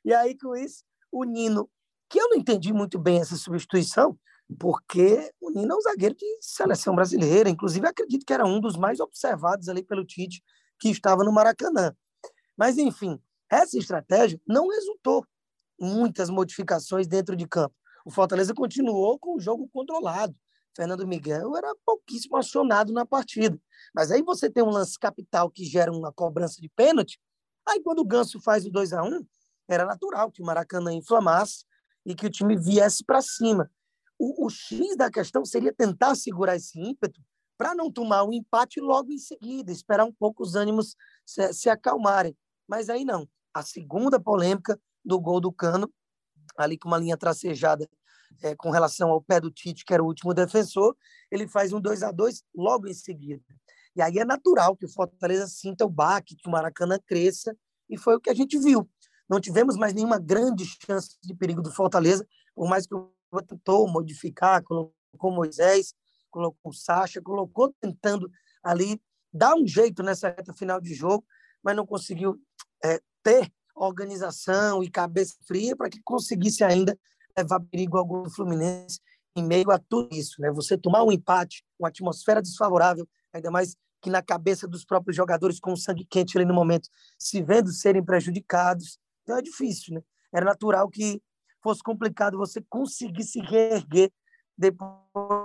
e 0.05 0.13
aí, 0.13 0.37
com 0.37 0.55
isso, 0.55 0.85
o 1.11 1.25
Nino 1.25 1.69
que 2.09 2.21
eu 2.21 2.29
não 2.29 2.37
entendi 2.37 2.73
muito 2.73 2.99
bem 2.99 3.21
essa 3.21 3.35
substituição, 3.35 4.17
porque 4.59 5.33
o 5.41 5.51
Nino 5.51 5.73
é 5.73 5.77
um 5.77 5.81
zagueiro 5.81 6.15
de 6.15 6.39
seleção 6.41 6.95
brasileira, 6.95 7.49
inclusive 7.49 7.87
acredito 7.87 8.25
que 8.25 8.33
era 8.33 8.47
um 8.47 8.61
dos 8.61 8.77
mais 8.77 9.01
observados 9.01 9.69
ali 9.69 9.83
pelo 9.83 10.05
Tite, 10.05 10.43
que 10.79 10.91
estava 10.91 11.25
no 11.25 11.33
Maracanã. 11.33 11.93
Mas, 12.57 12.79
enfim, 12.79 13.19
essa 13.51 13.77
estratégia 13.79 14.41
não 14.47 14.69
resultou 14.69 15.27
muitas 15.81 16.31
modificações 16.31 17.07
dentro 17.07 17.35
de 17.35 17.49
campo. 17.49 17.75
O 18.05 18.11
Fortaleza 18.11 18.55
continuou 18.55 19.19
com 19.19 19.35
o 19.35 19.41
jogo 19.41 19.69
controlado. 19.73 20.37
Fernando 20.75 21.07
Miguel 21.07 21.57
era 21.57 21.75
pouquíssimo 21.85 22.37
acionado 22.37 22.93
na 22.93 23.07
partida. 23.07 23.59
Mas 23.95 24.11
aí 24.11 24.23
você 24.23 24.51
tem 24.51 24.63
um 24.63 24.71
lance 24.71 24.99
capital 24.99 25.51
que 25.51 25.65
gera 25.65 25.93
uma 25.93 26.13
cobrança 26.13 26.61
de 26.61 26.69
pênalti. 26.69 27.21
Aí 27.67 27.81
quando 27.83 28.01
o 28.01 28.05
Ganso 28.05 28.41
faz 28.41 28.67
o 28.67 28.71
2 28.71 28.93
a 28.93 29.03
1 29.03 29.25
era 29.69 29.85
natural 29.87 30.31
que 30.31 30.43
o 30.43 30.45
Maracanã 30.45 30.93
inflamasse 30.93 31.65
e 32.05 32.15
que 32.15 32.27
o 32.27 32.31
time 32.31 32.57
viesse 32.57 33.05
para 33.05 33.23
cima. 33.23 33.71
O, 34.19 34.47
o, 34.47 34.51
X 34.51 34.97
da 34.97 35.11
questão 35.11 35.45
seria 35.45 35.73
tentar 35.73 36.15
segurar 36.15 36.57
esse 36.57 36.79
ímpeto 36.79 37.21
para 37.57 37.75
não 37.75 37.91
tomar 37.91 38.23
o 38.23 38.29
um 38.29 38.33
empate 38.33 38.81
logo 38.81 39.11
em 39.11 39.19
seguida, 39.19 39.73
esperar 39.73 40.05
um 40.05 40.13
pouco 40.13 40.43
os 40.43 40.55
ânimos 40.55 40.97
se, 41.25 41.53
se 41.53 41.71
acalmarem. 41.71 42.37
Mas 42.69 42.91
aí 42.91 43.05
não. 43.05 43.29
A 43.53 43.63
segunda 43.63 44.21
polêmica 44.21 44.79
do 45.05 45.21
gol 45.21 45.41
do 45.41 45.53
Cano, 45.53 45.93
ali 46.57 46.77
com 46.77 46.89
uma 46.89 46.99
linha 46.99 47.17
tracejada 47.17 47.89
é, 48.43 48.55
com 48.55 48.71
relação 48.71 49.11
ao 49.11 49.23
pé 49.23 49.41
do 49.41 49.51
Tite, 49.51 49.85
que 49.85 49.95
era 49.95 50.03
o 50.03 50.07
último 50.07 50.35
defensor, 50.35 50.97
ele 51.31 51.47
faz 51.49 51.73
um 51.73 51.81
2 51.81 52.03
a 52.03 52.11
2 52.11 52.43
logo 52.55 52.87
em 52.87 52.95
seguida. 52.95 53.43
E 53.97 54.03
aí 54.03 54.19
é 54.19 54.25
natural 54.25 54.77
que 54.77 54.87
o 54.87 54.93
Fortaleza 54.93 55.47
sinta 55.47 55.85
o 55.85 55.91
baque, 55.91 56.37
que 56.37 56.49
o 56.49 56.51
Maracanã 56.51 56.99
cresça, 57.07 57.57
e 57.89 57.97
foi 57.97 58.17
o 58.17 58.21
que 58.21 58.31
a 58.31 58.35
gente 58.35 58.59
viu. 58.59 58.89
Não 59.29 59.41
tivemos 59.41 59.77
mais 59.77 59.95
nenhuma 59.95 60.19
grande 60.19 60.65
chance 60.65 61.17
de 61.23 61.35
perigo 61.35 61.63
do 61.63 61.71
Fortaleza, 61.71 62.27
por 62.55 62.69
mais 62.69 62.87
que 62.87 62.95
o 62.95 63.11
tentou 63.47 63.89
modificar, 63.89 64.63
colocou 64.63 65.33
Moisés, 65.33 65.95
colocou 66.31 66.73
Sacha, 66.73 67.21
colocou 67.21 67.75
tentando 67.81 68.31
ali 68.63 69.01
dar 69.33 69.55
um 69.55 69.67
jeito 69.67 70.03
nessa 70.03 70.29
reta 70.29 70.53
final 70.53 70.81
de 70.81 70.95
jogo, 70.95 71.25
mas 71.63 71.75
não 71.75 71.87
conseguiu 71.87 72.41
é, 72.85 73.01
ter 73.23 73.53
organização 73.75 74.83
e 74.83 74.91
cabeça 74.91 75.35
fria 75.47 75.77
para 75.77 75.91
que 75.91 76.01
conseguisse 76.05 76.63
ainda 76.63 76.97
levar 77.37 77.61
perigo 77.61 77.99
ao 77.99 78.05
gol 78.05 78.29
Fluminense 78.31 79.01
em 79.37 79.45
meio 79.45 79.71
a 79.71 79.79
tudo 79.79 80.15
isso. 80.15 80.41
Né? 80.41 80.51
Você 80.53 80.79
tomar 80.79 81.03
um 81.03 81.13
empate, 81.13 81.65
uma 81.79 81.89
atmosfera 81.89 82.41
desfavorável, 82.41 83.07
ainda 83.33 83.51
mais 83.51 83.77
que 84.01 84.11
na 84.11 84.23
cabeça 84.23 84.69
dos 84.69 84.85
próprios 84.85 85.17
jogadores 85.17 85.59
com 85.59 85.73
o 85.73 85.77
sangue 85.77 86.05
quente 86.05 86.37
ali 86.37 86.47
no 86.47 86.55
momento, 86.55 86.89
se 87.19 87.43
vendo 87.43 87.73
serem 87.73 88.05
prejudicados, 88.05 88.99
então 89.23 89.39
é 89.39 89.43
difícil, 89.43 89.95
né? 89.95 90.03
Era 90.33 90.45
natural 90.45 90.89
que 90.91 91.23
fosse 91.63 91.83
complicado 91.83 92.37
você 92.37 92.63
conseguir 92.69 93.25
se 93.25 93.41
reerguer 93.41 94.13
depois 94.57 94.93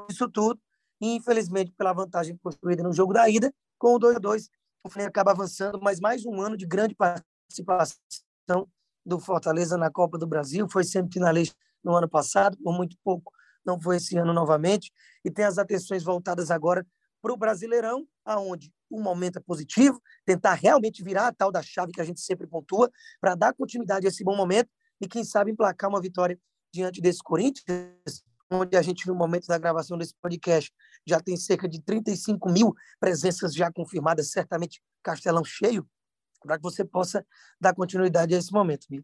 disso 0.10 0.30
tudo. 0.30 0.60
E, 1.00 1.16
infelizmente, 1.16 1.72
pela 1.78 1.94
vantagem 1.94 2.38
construída 2.44 2.84
no 2.84 2.92
jogo 2.92 3.14
da 3.14 3.30
ida, 3.30 3.54
com 3.78 3.96
o 3.96 4.00
2 4.00 4.18
a 4.18 4.20
2 4.20 4.50
o 4.84 4.90
Flamengo 4.90 5.10
acaba 5.10 5.32
avançando, 5.32 5.80
mas 5.82 6.00
mais 6.00 6.26
um 6.26 6.42
ano 6.42 6.56
de 6.56 6.66
grande 6.66 6.96
participação 6.96 7.98
do 9.06 9.20
Fortaleza 9.20 9.78
na 9.78 9.90
Copa 9.90 10.18
do 10.18 10.28
Brasil. 10.28 10.68
Foi 10.70 10.84
semifinalista 10.84 11.56
no 11.84 11.96
ano 11.96 12.10
passado, 12.10 12.58
por 12.58 12.76
muito 12.76 12.98
pouco 13.04 13.32
não 13.66 13.80
foi 13.80 13.98
esse 13.98 14.18
ano 14.18 14.34
novamente, 14.34 14.92
e 15.24 15.30
tem 15.30 15.46
as 15.46 15.58
atenções 15.58 16.04
voltadas 16.04 16.50
agora 16.50 16.86
para 17.22 17.34
o 17.34 17.38
Brasileirão, 17.38 18.08
aonde 18.26 18.72
o 18.90 19.02
momento 19.02 19.38
é 19.38 19.42
positivo, 19.42 20.02
tentar 20.26 20.54
realmente 20.54 21.04
virar 21.04 21.28
a 21.28 21.34
tal 21.34 21.52
da 21.52 21.62
chave 21.62 21.92
que 21.92 22.02
a 22.02 22.06
gente 22.06 22.22
sempre 22.22 22.48
pontua, 22.48 22.90
para 23.20 23.36
dar 23.36 23.54
continuidade 23.54 24.08
a 24.08 24.10
esse 24.10 24.24
bom 24.24 24.36
momento 24.36 24.70
e, 25.02 25.08
quem 25.08 25.24
sabe, 25.24 25.52
emplacar 25.52 25.90
uma 25.90 26.02
vitória 26.02 26.40
diante 26.74 27.02
desse 27.02 27.20
Corinthians, 27.22 28.24
onde 28.50 28.76
a 28.76 28.82
gente, 28.82 29.08
no 29.08 29.14
momento 29.14 29.46
da 29.48 29.58
gravação 29.58 29.98
desse 29.98 30.16
podcast, 30.22 30.72
já 31.06 31.20
tem 31.20 31.38
cerca 31.38 31.68
de 31.68 31.82
35 31.82 32.50
mil 32.50 32.74
presenças 33.00 33.54
já 33.54 33.72
confirmadas, 33.72 34.32
certamente 34.32 34.82
Castelão 35.04 35.44
cheio, 35.44 35.88
para 36.42 36.58
que 36.58 36.64
você 36.64 36.84
possa 36.84 37.26
dar 37.60 37.76
continuidade 37.76 38.34
a 38.34 38.38
esse 38.38 38.52
momento, 38.52 38.88
Bia. 38.90 39.04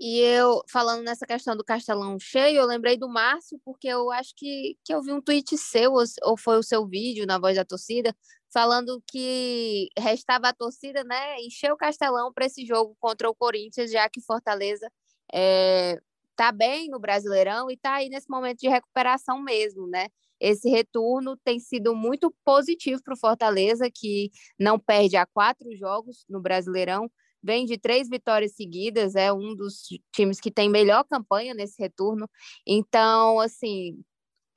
E 0.00 0.18
eu, 0.20 0.62
falando 0.70 1.02
nessa 1.04 1.26
questão 1.26 1.54
do 1.54 1.62
Castelão 1.62 2.18
cheio, 2.18 2.56
eu 2.56 2.66
lembrei 2.66 2.96
do 2.96 3.06
Márcio, 3.06 3.60
porque 3.62 3.86
eu 3.86 4.10
acho 4.10 4.32
que, 4.34 4.76
que 4.82 4.94
eu 4.94 5.02
vi 5.02 5.12
um 5.12 5.20
tweet 5.20 5.58
seu, 5.58 5.92
ou 6.22 6.38
foi 6.38 6.58
o 6.58 6.62
seu 6.62 6.86
vídeo 6.88 7.26
na 7.26 7.38
voz 7.38 7.56
da 7.56 7.66
torcida, 7.66 8.16
falando 8.50 9.02
que 9.06 9.88
restava 9.98 10.48
a 10.48 10.54
torcida, 10.54 11.04
né, 11.04 11.38
encher 11.42 11.70
o 11.70 11.76
Castelão 11.76 12.32
para 12.32 12.46
esse 12.46 12.64
jogo 12.64 12.96
contra 12.98 13.28
o 13.28 13.34
Corinthians, 13.34 13.90
já 13.90 14.08
que 14.08 14.22
Fortaleza 14.22 14.90
é, 15.34 16.00
tá 16.34 16.50
bem 16.50 16.88
no 16.88 16.98
Brasileirão 16.98 17.70
e 17.70 17.76
tá 17.76 17.96
aí 17.96 18.08
nesse 18.08 18.30
momento 18.30 18.60
de 18.60 18.68
recuperação 18.68 19.42
mesmo, 19.42 19.86
né? 19.86 20.08
Esse 20.40 20.70
retorno 20.70 21.36
tem 21.44 21.60
sido 21.60 21.94
muito 21.94 22.34
positivo 22.42 23.02
para 23.04 23.12
o 23.12 23.18
Fortaleza, 23.18 23.90
que 23.94 24.30
não 24.58 24.78
perde 24.78 25.16
há 25.16 25.26
quatro 25.26 25.68
jogos 25.76 26.24
no 26.28 26.40
Brasileirão, 26.40 27.10
vem 27.42 27.64
de 27.66 27.78
três 27.78 28.08
vitórias 28.08 28.54
seguidas, 28.54 29.14
é 29.14 29.32
um 29.32 29.54
dos 29.54 29.82
times 30.14 30.40
que 30.40 30.50
tem 30.50 30.68
melhor 30.68 31.04
campanha 31.04 31.54
nesse 31.54 31.80
retorno. 31.80 32.28
Então, 32.66 33.40
assim, 33.40 34.02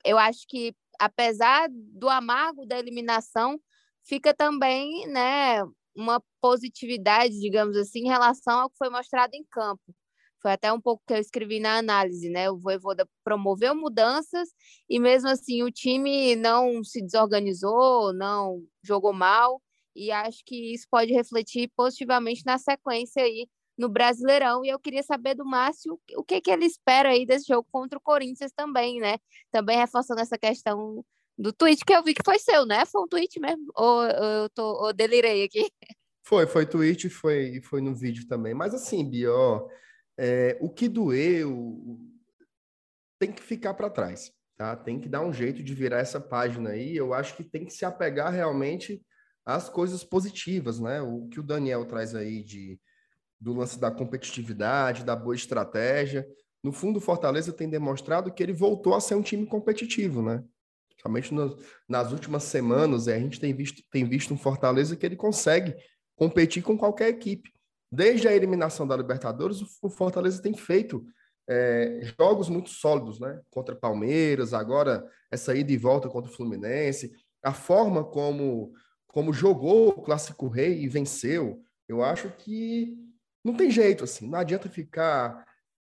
eu 0.04 0.18
acho 0.18 0.46
que 0.48 0.74
apesar 0.98 1.68
do 1.70 2.08
amargo 2.08 2.66
da 2.66 2.78
eliminação, 2.78 3.58
fica 4.04 4.34
também, 4.34 5.06
né, 5.08 5.62
uma 5.96 6.22
positividade, 6.40 7.38
digamos 7.40 7.76
assim, 7.76 8.00
em 8.00 8.08
relação 8.08 8.60
ao 8.60 8.70
que 8.70 8.76
foi 8.78 8.90
mostrado 8.90 9.34
em 9.34 9.44
campo. 9.50 9.82
Foi 10.42 10.52
até 10.52 10.72
um 10.72 10.80
pouco 10.80 11.02
que 11.06 11.14
eu 11.14 11.18
escrevi 11.18 11.58
na 11.58 11.78
análise, 11.78 12.28
né? 12.28 12.50
O 12.50 12.58
Voivoda 12.58 13.08
promoveu 13.24 13.74
mudanças 13.74 14.50
e 14.90 15.00
mesmo 15.00 15.28
assim 15.30 15.62
o 15.62 15.70
time 15.70 16.36
não 16.36 16.84
se 16.84 17.02
desorganizou, 17.02 18.12
não 18.12 18.62
jogou 18.82 19.12
mal 19.14 19.62
e 19.94 20.10
acho 20.10 20.42
que 20.44 20.74
isso 20.74 20.86
pode 20.90 21.12
refletir 21.12 21.70
positivamente 21.76 22.42
na 22.44 22.58
sequência 22.58 23.22
aí 23.22 23.48
no 23.76 23.88
Brasileirão. 23.88 24.64
E 24.64 24.68
eu 24.68 24.78
queria 24.78 25.02
saber 25.02 25.34
do 25.34 25.44
Márcio 25.44 25.98
o 26.16 26.24
que, 26.24 26.40
que 26.40 26.50
ele 26.50 26.64
espera 26.64 27.10
aí 27.10 27.26
desse 27.26 27.46
jogo 27.46 27.66
contra 27.70 27.98
o 27.98 28.02
Corinthians 28.02 28.52
também, 28.52 29.00
né? 29.00 29.18
Também 29.50 29.76
reforçando 29.76 30.20
essa 30.20 30.38
questão 30.38 31.04
do 31.36 31.52
tweet 31.52 31.84
que 31.84 31.92
eu 31.92 32.02
vi 32.02 32.14
que 32.14 32.24
foi 32.24 32.38
seu, 32.38 32.64
né? 32.64 32.84
Foi 32.86 33.02
um 33.02 33.08
tweet 33.08 33.40
mesmo? 33.40 33.66
Ou 33.74 34.04
eu 34.04 34.48
tô, 34.50 34.84
ou 34.84 34.92
delirei 34.92 35.44
aqui? 35.44 35.70
Foi, 36.26 36.46
foi 36.46 36.64
tweet 36.64 37.10
foi, 37.10 37.60
foi 37.62 37.80
no 37.80 37.94
vídeo 37.94 38.26
também. 38.26 38.54
Mas 38.54 38.74
assim, 38.74 39.08
Bia, 39.08 39.32
ó, 39.32 39.68
é, 40.18 40.56
o 40.60 40.70
que 40.70 40.88
doeu 40.88 41.98
tem 43.18 43.32
que 43.32 43.42
ficar 43.42 43.74
para 43.74 43.90
trás, 43.90 44.32
tá? 44.56 44.76
Tem 44.76 45.00
que 45.00 45.08
dar 45.08 45.20
um 45.20 45.32
jeito 45.32 45.62
de 45.62 45.74
virar 45.74 45.98
essa 45.98 46.20
página 46.20 46.70
aí. 46.70 46.96
Eu 46.96 47.12
acho 47.12 47.36
que 47.36 47.44
tem 47.44 47.64
que 47.64 47.72
se 47.72 47.84
apegar 47.84 48.32
realmente 48.32 49.04
as 49.44 49.68
coisas 49.68 50.02
positivas, 50.02 50.80
né? 50.80 51.00
O 51.02 51.28
que 51.28 51.40
o 51.40 51.42
Daniel 51.42 51.84
traz 51.84 52.14
aí 52.14 52.42
de 52.42 52.78
do 53.40 53.52
lance 53.52 53.78
da 53.78 53.90
competitividade, 53.90 55.04
da 55.04 55.14
boa 55.14 55.34
estratégia. 55.34 56.26
No 56.62 56.72
fundo, 56.72 56.96
o 56.96 57.00
Fortaleza 57.00 57.52
tem 57.52 57.68
demonstrado 57.68 58.32
que 58.32 58.42
ele 58.42 58.54
voltou 58.54 58.94
a 58.94 59.00
ser 59.00 59.16
um 59.16 59.22
time 59.22 59.44
competitivo, 59.44 60.22
né? 60.22 60.42
Somente 61.02 61.34
nas 61.86 62.10
últimas 62.10 62.44
semanas, 62.44 63.06
a 63.06 63.18
gente 63.18 63.38
tem 63.38 63.52
visto, 63.52 63.82
tem 63.90 64.04
visto 64.06 64.32
um 64.32 64.38
Fortaleza 64.38 64.96
que 64.96 65.04
ele 65.04 65.16
consegue 65.16 65.76
competir 66.16 66.62
com 66.62 66.78
qualquer 66.78 67.08
equipe. 67.08 67.50
Desde 67.92 68.26
a 68.26 68.34
eliminação 68.34 68.86
da 68.86 68.96
Libertadores, 68.96 69.60
o 69.82 69.90
Fortaleza 69.90 70.40
tem 70.40 70.54
feito 70.54 71.04
é, 71.48 72.00
jogos 72.18 72.48
muito 72.48 72.70
sólidos, 72.70 73.20
né? 73.20 73.40
Contra 73.50 73.76
Palmeiras, 73.76 74.54
agora 74.54 75.06
essa 75.30 75.54
ida 75.54 75.70
e 75.70 75.76
volta 75.76 76.08
contra 76.08 76.30
o 76.30 76.34
Fluminense, 76.34 77.12
a 77.42 77.52
forma 77.52 78.02
como, 78.02 78.72
como 79.14 79.32
jogou 79.32 79.90
o 79.90 80.02
Clássico 80.02 80.48
Rei 80.48 80.82
e 80.82 80.88
venceu, 80.88 81.62
eu 81.88 82.02
acho 82.02 82.30
que 82.30 82.98
não 83.44 83.54
tem 83.54 83.70
jeito, 83.70 84.02
assim, 84.02 84.28
não 84.28 84.40
adianta 84.40 84.68
ficar 84.68 85.46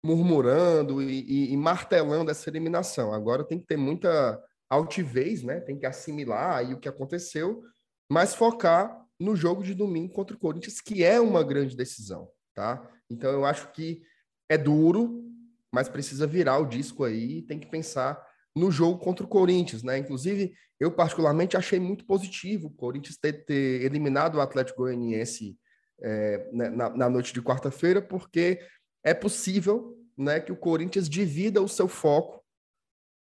murmurando 0.05 1.03
e, 1.03 1.23
e, 1.23 1.53
e 1.55 1.57
martelando 1.57 2.31
essa 2.31 2.51
eliminação. 2.51 3.15
Agora 3.15 3.43
tem 3.43 3.59
que 3.59 3.65
ter 3.65 3.79
muita 3.79 4.39
altivez, 4.69 5.43
né? 5.43 5.61
Tem 5.61 5.79
que 5.79 5.87
assimilar 5.87 6.59
aí 6.59 6.75
o 6.75 6.79
que 6.79 6.91
aconteceu, 6.91 7.63
mas 8.07 8.35
focar 8.35 9.03
no 9.19 9.35
jogo 9.35 9.63
de 9.63 9.73
domingo 9.73 10.13
contra 10.13 10.37
o 10.37 10.39
Corinthians, 10.39 10.83
que 10.83 11.03
é 11.03 11.19
uma 11.19 11.43
grande 11.43 11.75
decisão, 11.75 12.29
tá? 12.55 12.87
Então 13.09 13.33
eu 13.33 13.47
acho 13.47 13.73
que 13.73 14.03
é 14.47 14.59
duro, 14.59 15.25
mas 15.73 15.89
precisa 15.89 16.27
virar 16.27 16.59
o 16.59 16.69
disco 16.69 17.03
aí, 17.03 17.41
tem 17.41 17.59
que 17.59 17.67
pensar 17.67 18.23
no 18.57 18.71
jogo 18.71 18.99
contra 18.99 19.25
o 19.25 19.29
Corinthians, 19.29 19.83
né? 19.83 19.99
Inclusive, 19.99 20.55
eu 20.81 20.91
particularmente 20.91 21.57
achei 21.57 21.79
muito 21.79 22.07
positivo 22.07 22.69
o 22.69 22.71
Corinthians 22.71 23.19
ter, 23.19 23.45
ter 23.45 23.83
eliminado 23.83 24.37
o 24.37 24.41
Atlético 24.41 24.83
Goianiense 24.83 25.59
é, 26.01 26.51
né, 26.53 26.71
na, 26.71 26.89
na, 26.91 27.11
noite 27.11 27.35
de 27.35 27.43
quarta-feira, 27.43 28.01
porque 28.01 28.61
é 29.05 29.13
possível 29.13 29.97
né, 30.17 30.41
que 30.41 30.53
o 30.53 30.57
Corinthians 30.57 31.09
divida 31.09 31.61
o 31.61 31.69
seu 31.69 31.87
foco 31.87 32.43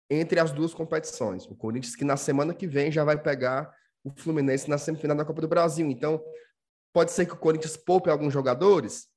entre 0.09 0.39
as 0.39 0.51
duas 0.51 0.73
competições. 0.73 1.45
O 1.45 1.55
Corinthians 1.55 1.95
que 1.95 2.03
na 2.03 2.17
semana 2.17 2.53
que 2.53 2.65
vem 2.65 2.91
já 2.91 3.03
vai 3.03 3.21
pegar 3.21 3.71
o 4.03 4.11
Fluminense 4.11 4.67
na 4.67 4.79
semifinal 4.79 5.15
da 5.15 5.25
Copa 5.25 5.41
do 5.41 5.47
Brasil. 5.47 5.89
Então, 5.89 6.23
pode 6.91 7.11
ser 7.11 7.27
que 7.27 7.33
o 7.33 7.37
Corinthians 7.37 7.77
poupe 7.77 8.09
alguns 8.09 8.33
jogadores, 8.33 9.07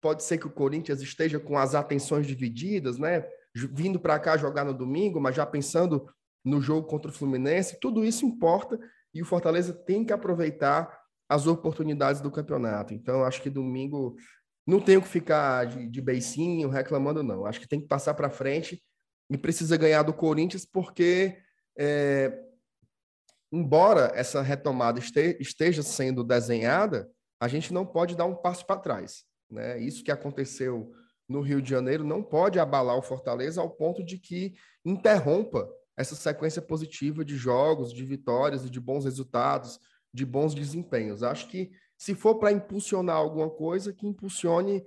pode 0.00 0.22
ser 0.22 0.38
que 0.38 0.46
o 0.46 0.52
Corinthians 0.52 1.02
esteja 1.02 1.38
com 1.38 1.58
as 1.58 1.74
atenções 1.74 2.26
divididas, 2.26 2.98
né? 2.98 3.28
Vindo 3.54 3.98
para 3.98 4.18
cá 4.18 4.36
jogar 4.36 4.64
no 4.64 4.74
domingo, 4.74 5.20
mas 5.20 5.34
já 5.34 5.44
pensando 5.44 6.06
no 6.44 6.60
jogo 6.60 6.86
contra 6.86 7.10
o 7.10 7.14
Fluminense, 7.14 7.78
tudo 7.80 8.04
isso 8.04 8.24
importa 8.24 8.78
e 9.12 9.20
o 9.20 9.26
Fortaleza 9.26 9.72
tem 9.72 10.04
que 10.04 10.12
aproveitar 10.12 11.00
as 11.28 11.46
oportunidades 11.46 12.20
do 12.20 12.30
campeonato. 12.30 12.94
Então, 12.94 13.24
acho 13.24 13.42
que 13.42 13.50
domingo 13.50 14.16
não 14.66 14.80
tenho 14.80 15.02
que 15.02 15.08
ficar 15.08 15.66
de, 15.66 15.88
de 15.88 16.00
beicinho 16.00 16.68
reclamando, 16.68 17.22
não. 17.22 17.46
Acho 17.46 17.60
que 17.60 17.68
tem 17.68 17.80
que 17.80 17.88
passar 17.88 18.14
para 18.14 18.30
frente 18.30 18.82
e 19.30 19.38
precisa 19.38 19.76
ganhar 19.76 20.02
do 20.02 20.12
Corinthians, 20.12 20.64
porque, 20.64 21.38
é, 21.78 22.36
embora 23.52 24.12
essa 24.14 24.42
retomada 24.42 25.00
esteja 25.38 25.82
sendo 25.82 26.24
desenhada, 26.24 27.08
a 27.40 27.48
gente 27.48 27.72
não 27.72 27.86
pode 27.86 28.16
dar 28.16 28.26
um 28.26 28.34
passo 28.34 28.66
para 28.66 28.80
trás. 28.80 29.24
Né? 29.50 29.78
Isso 29.80 30.04
que 30.04 30.10
aconteceu 30.10 30.92
no 31.30 31.40
Rio 31.40 31.62
de 31.62 31.70
Janeiro 31.70 32.02
não 32.02 32.24
pode 32.24 32.58
abalar 32.58 32.98
o 32.98 33.02
Fortaleza 33.02 33.60
ao 33.60 33.70
ponto 33.70 34.04
de 34.04 34.18
que 34.18 34.54
interrompa 34.84 35.70
essa 35.96 36.16
sequência 36.16 36.60
positiva 36.60 37.24
de 37.24 37.36
jogos, 37.36 37.92
de 37.92 38.04
vitórias 38.04 38.64
e 38.64 38.70
de 38.70 38.80
bons 38.80 39.04
resultados, 39.04 39.78
de 40.12 40.26
bons 40.26 40.54
desempenhos. 40.54 41.22
Acho 41.22 41.48
que 41.48 41.70
se 41.96 42.16
for 42.16 42.40
para 42.40 42.50
impulsionar 42.50 43.16
alguma 43.16 43.48
coisa, 43.48 43.92
que 43.92 44.08
impulsione 44.08 44.84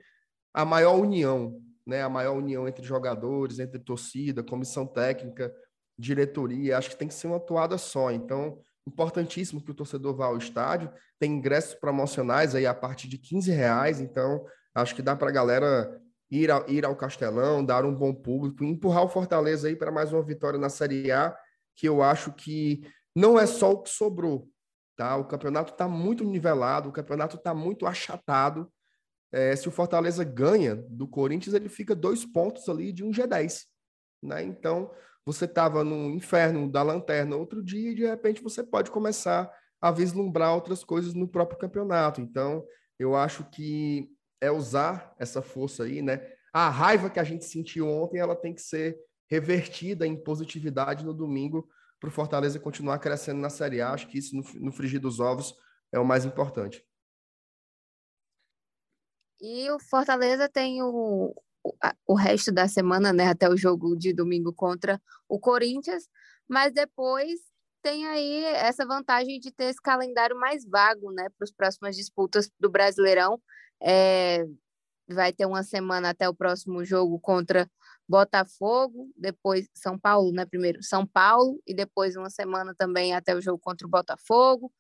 a 0.53 0.65
maior 0.65 0.99
união, 0.99 1.61
né? 1.87 2.01
A 2.01 2.09
maior 2.09 2.35
união 2.35 2.67
entre 2.67 2.83
jogadores, 2.83 3.59
entre 3.59 3.79
torcida, 3.79 4.43
comissão 4.43 4.85
técnica, 4.85 5.53
diretoria. 5.97 6.77
Acho 6.77 6.89
que 6.89 6.97
tem 6.97 7.07
que 7.07 7.13
ser 7.13 7.27
uma 7.27 7.39
toada 7.39 7.77
só. 7.77 8.11
Então, 8.11 8.59
importantíssimo 8.85 9.63
que 9.63 9.71
o 9.71 9.75
torcedor 9.75 10.13
vá 10.13 10.25
ao 10.25 10.37
estádio. 10.37 10.91
Tem 11.17 11.31
ingressos 11.31 11.75
promocionais 11.75 12.53
aí 12.53 12.65
a 12.65 12.73
partir 12.73 13.07
de 13.07 13.17
15 13.17 13.49
reais. 13.51 14.01
Então, 14.01 14.45
acho 14.75 14.93
que 14.93 15.01
dá 15.01 15.15
para 15.15 15.29
a 15.29 15.33
galera 15.33 16.01
ir, 16.33 16.49
ao, 16.49 16.67
ir 16.67 16.83
ao 16.83 16.95
Castelão, 16.95 17.63
dar 17.63 17.85
um 17.85 17.93
bom 17.93 18.13
público, 18.13 18.63
empurrar 18.63 19.03
o 19.03 19.09
Fortaleza 19.09 19.67
aí 19.67 19.75
para 19.75 19.91
mais 19.91 20.11
uma 20.11 20.23
vitória 20.23 20.59
na 20.59 20.69
Série 20.69 21.11
A, 21.11 21.35
que 21.75 21.87
eu 21.87 22.01
acho 22.01 22.33
que 22.33 22.81
não 23.15 23.39
é 23.39 23.45
só 23.45 23.71
o 23.71 23.83
que 23.83 23.89
sobrou. 23.89 24.49
Tá? 24.95 25.15
O 25.15 25.25
campeonato 25.25 25.73
está 25.73 25.87
muito 25.87 26.23
nivelado, 26.23 26.89
o 26.89 26.91
campeonato 26.91 27.35
está 27.35 27.53
muito 27.53 27.85
achatado. 27.85 28.71
É, 29.31 29.55
se 29.55 29.67
o 29.67 29.71
Fortaleza 29.71 30.23
ganha 30.23 30.75
do 30.75 31.07
Corinthians, 31.07 31.53
ele 31.53 31.69
fica 31.69 31.95
dois 31.95 32.25
pontos 32.25 32.67
ali 32.67 32.91
de 32.91 33.03
um 33.03 33.11
G10. 33.11 33.65
Né? 34.23 34.43
Então, 34.43 34.91
você 35.23 35.45
estava 35.45 35.83
no 35.83 36.09
inferno 36.09 36.69
da 36.69 36.81
lanterna 36.81 37.35
outro 37.35 37.63
dia 37.63 37.91
e 37.91 37.95
de 37.95 38.05
repente 38.05 38.41
você 38.41 38.63
pode 38.63 38.89
começar 38.89 39.51
a 39.79 39.91
vislumbrar 39.91 40.53
outras 40.55 40.83
coisas 40.83 41.13
no 41.13 41.27
próprio 41.27 41.59
campeonato. 41.59 42.21
Então, 42.21 42.65
eu 42.97 43.15
acho 43.15 43.43
que 43.51 44.09
é 44.43 44.51
usar 44.51 45.15
essa 45.17 45.41
força 45.41 45.83
aí, 45.83 46.01
né? 46.01 46.29
A 46.53 46.69
raiva 46.69 47.09
que 47.09 47.19
a 47.19 47.23
gente 47.23 47.45
sentiu 47.45 47.87
ontem, 47.87 48.19
ela 48.19 48.35
tem 48.35 48.53
que 48.53 48.61
ser 48.61 48.99
revertida 49.31 50.05
em 50.05 50.21
positividade 50.21 51.05
no 51.05 51.13
domingo 51.13 51.67
para 51.99 52.09
o 52.09 52.11
Fortaleza 52.11 52.59
continuar 52.59 52.99
crescendo 52.99 53.39
na 53.39 53.49
Série 53.49 53.81
A. 53.81 53.91
Acho 53.91 54.07
que 54.07 54.17
isso, 54.17 54.35
no, 54.35 54.71
frigir 54.71 54.99
dos 54.99 55.21
ovos, 55.21 55.55
é 55.93 55.97
o 55.97 56.05
mais 56.05 56.25
importante. 56.25 56.85
E 59.39 59.71
o 59.71 59.79
Fortaleza 59.79 60.49
tem 60.49 60.83
o, 60.83 61.33
o 62.05 62.13
resto 62.13 62.51
da 62.51 62.67
semana, 62.67 63.13
né, 63.13 63.27
até 63.27 63.47
o 63.47 63.55
jogo 63.55 63.95
de 63.95 64.13
domingo 64.13 64.53
contra 64.53 65.01
o 65.29 65.39
Corinthians, 65.39 66.09
mas 66.47 66.73
depois 66.73 67.39
tem 67.81 68.07
aí 68.07 68.43
essa 68.43 68.85
vantagem 68.85 69.39
de 69.39 69.51
ter 69.51 69.65
esse 69.65 69.81
calendário 69.81 70.37
mais 70.37 70.65
vago, 70.65 71.11
né, 71.11 71.29
para 71.29 71.43
as 71.45 71.51
próximas 71.51 71.95
disputas 71.95 72.49
do 72.59 72.69
Brasileirão. 72.69 73.41
É, 73.83 74.45
vai 75.09 75.33
ter 75.33 75.45
uma 75.45 75.63
semana 75.63 76.09
até 76.09 76.27
o 76.29 76.33
próximo 76.33 76.83
jogo 76.85 77.19
contra 77.19 77.69
Botafogo, 78.07 79.09
depois 79.17 79.67
São 79.73 79.97
Paulo, 79.97 80.31
né, 80.31 80.45
primeiro 80.45 80.83
São 80.83 81.05
Paulo 81.05 81.61
e 81.65 81.73
depois 81.73 82.15
uma 82.15 82.29
semana 82.29 82.73
também 82.77 83.13
até 83.13 83.35
o 83.35 83.41
jogo 83.41 83.59
contra 83.59 83.87
o 83.87 83.89
Botafogo 83.89 84.71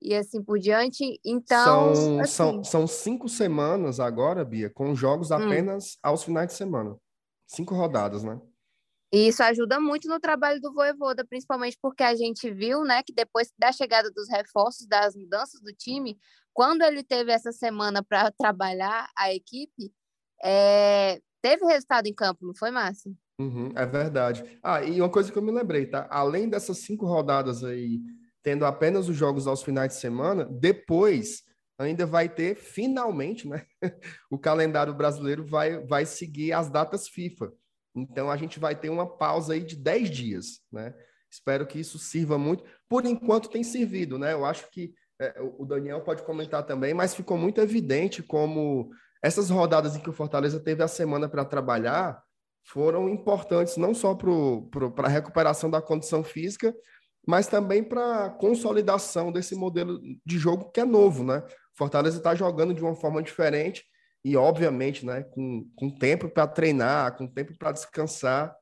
e 0.00 0.14
assim 0.14 0.42
por 0.42 0.58
diante. 0.58 1.20
Então. 1.24 1.94
São, 1.94 2.20
assim... 2.20 2.32
são, 2.32 2.64
são 2.64 2.86
cinco 2.86 3.28
semanas 3.28 4.00
agora, 4.00 4.44
Bia, 4.44 4.70
com 4.70 4.94
jogos 4.94 5.30
hum. 5.30 5.34
apenas 5.34 5.94
hum. 5.94 5.98
aos 6.02 6.24
finais 6.24 6.48
de 6.48 6.54
semana. 6.54 6.96
Cinco 7.46 7.74
rodadas, 7.74 8.22
né? 8.22 8.40
E 9.12 9.28
isso 9.28 9.42
ajuda 9.42 9.80
muito 9.80 10.06
no 10.08 10.20
trabalho 10.20 10.60
do 10.60 10.72
Voivoda, 10.72 11.24
principalmente 11.24 11.78
porque 11.80 12.02
a 12.02 12.14
gente 12.14 12.50
viu, 12.50 12.84
né, 12.84 13.02
que 13.02 13.12
depois 13.12 13.50
da 13.58 13.72
chegada 13.72 14.10
dos 14.10 14.28
reforços, 14.28 14.86
das 14.86 15.16
mudanças 15.16 15.60
do 15.62 15.72
time, 15.72 16.18
quando 16.52 16.82
ele 16.82 17.02
teve 17.02 17.32
essa 17.32 17.52
semana 17.52 18.02
para 18.02 18.30
trabalhar 18.38 19.08
a 19.16 19.32
equipe, 19.32 19.92
é... 20.42 21.20
teve 21.40 21.64
resultado 21.64 22.06
em 22.06 22.14
campo, 22.14 22.46
não 22.46 22.54
foi, 22.54 22.70
Márcio? 22.70 23.16
Uhum, 23.40 23.72
é 23.76 23.86
verdade. 23.86 24.58
Ah, 24.62 24.82
e 24.82 25.00
uma 25.00 25.08
coisa 25.08 25.30
que 25.30 25.38
eu 25.38 25.42
me 25.42 25.52
lembrei, 25.52 25.86
tá? 25.86 26.06
Além 26.10 26.48
dessas 26.48 26.78
cinco 26.78 27.06
rodadas 27.06 27.62
aí 27.62 28.00
tendo 28.42 28.64
apenas 28.64 29.08
os 29.08 29.16
jogos 29.16 29.46
aos 29.46 29.62
finais 29.62 29.94
de 29.94 30.00
semana, 30.00 30.44
depois 30.44 31.42
ainda 31.78 32.06
vai 32.06 32.28
ter, 32.28 32.56
finalmente, 32.56 33.46
né? 33.46 33.64
o 34.30 34.38
calendário 34.38 34.94
brasileiro 34.94 35.46
vai, 35.46 35.78
vai 35.86 36.04
seguir 36.04 36.52
as 36.52 36.70
datas 36.70 37.08
FIFA. 37.08 37.52
Então 38.02 38.30
a 38.30 38.36
gente 38.36 38.58
vai 38.58 38.74
ter 38.74 38.90
uma 38.90 39.06
pausa 39.06 39.54
aí 39.54 39.62
de 39.62 39.76
10 39.76 40.10
dias, 40.10 40.60
né? 40.72 40.94
Espero 41.30 41.66
que 41.66 41.78
isso 41.78 41.98
sirva 41.98 42.38
muito. 42.38 42.64
Por 42.88 43.04
enquanto 43.04 43.50
tem 43.50 43.62
servido, 43.62 44.18
né? 44.18 44.32
Eu 44.32 44.44
acho 44.44 44.70
que 44.70 44.94
é, 45.20 45.34
o 45.58 45.64
Daniel 45.64 46.00
pode 46.02 46.22
comentar 46.22 46.64
também, 46.64 46.94
mas 46.94 47.14
ficou 47.14 47.36
muito 47.36 47.60
evidente 47.60 48.22
como 48.22 48.90
essas 49.22 49.50
rodadas 49.50 49.96
em 49.96 50.00
que 50.00 50.08
o 50.08 50.12
Fortaleza 50.12 50.60
teve 50.60 50.82
a 50.82 50.88
semana 50.88 51.28
para 51.28 51.44
trabalhar 51.44 52.22
foram 52.64 53.08
importantes 53.08 53.76
não 53.76 53.94
só 53.94 54.14
para 54.14 55.06
a 55.06 55.08
recuperação 55.08 55.70
da 55.70 55.80
condição 55.80 56.22
física, 56.22 56.74
mas 57.26 57.46
também 57.46 57.82
para 57.82 58.30
consolidação 58.30 59.32
desse 59.32 59.54
modelo 59.54 59.98
de 60.24 60.38
jogo 60.38 60.70
que 60.70 60.80
é 60.80 60.84
novo, 60.84 61.24
né? 61.24 61.42
Fortaleza 61.74 62.18
está 62.18 62.34
jogando 62.34 62.74
de 62.74 62.82
uma 62.82 62.94
forma 62.94 63.22
diferente 63.22 63.84
e, 64.24 64.36
obviamente, 64.36 65.06
né, 65.06 65.22
com, 65.22 65.68
com 65.76 65.90
tempo 65.90 66.28
para 66.28 66.46
treinar, 66.46 67.16
com 67.16 67.26
tempo 67.26 67.56
para 67.56 67.72
descansar, 67.72 68.54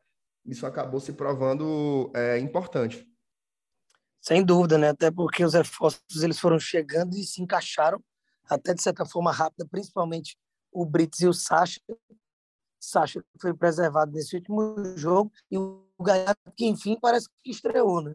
isso 0.44 0.66
acabou 0.66 1.00
se 1.00 1.12
provando 1.12 2.10
é, 2.14 2.38
importante. 2.38 3.06
Sem 4.20 4.44
dúvida, 4.44 4.76
né? 4.78 4.90
Até 4.90 5.10
porque 5.10 5.44
os 5.44 5.54
reforços 5.54 6.22
eles 6.22 6.38
foram 6.38 6.58
chegando 6.58 7.16
e 7.16 7.24
se 7.24 7.42
encaixaram 7.42 8.02
até 8.48 8.74
de 8.74 8.82
certa 8.82 9.04
forma 9.04 9.32
rápida, 9.32 9.66
principalmente 9.68 10.36
o 10.70 10.84
Brits 10.84 11.20
e 11.20 11.26
o 11.26 11.32
Sacha. 11.32 11.80
Sacha 12.78 13.24
foi 13.40 13.54
preservado 13.54 14.12
nesse 14.12 14.36
último 14.36 14.76
jogo 14.96 15.32
e 15.50 15.58
o 15.58 15.84
Gaiato, 16.00 16.52
que 16.56 16.66
enfim 16.66 16.98
parece 17.00 17.28
que 17.42 17.50
estreou, 17.50 18.00
né? 18.00 18.14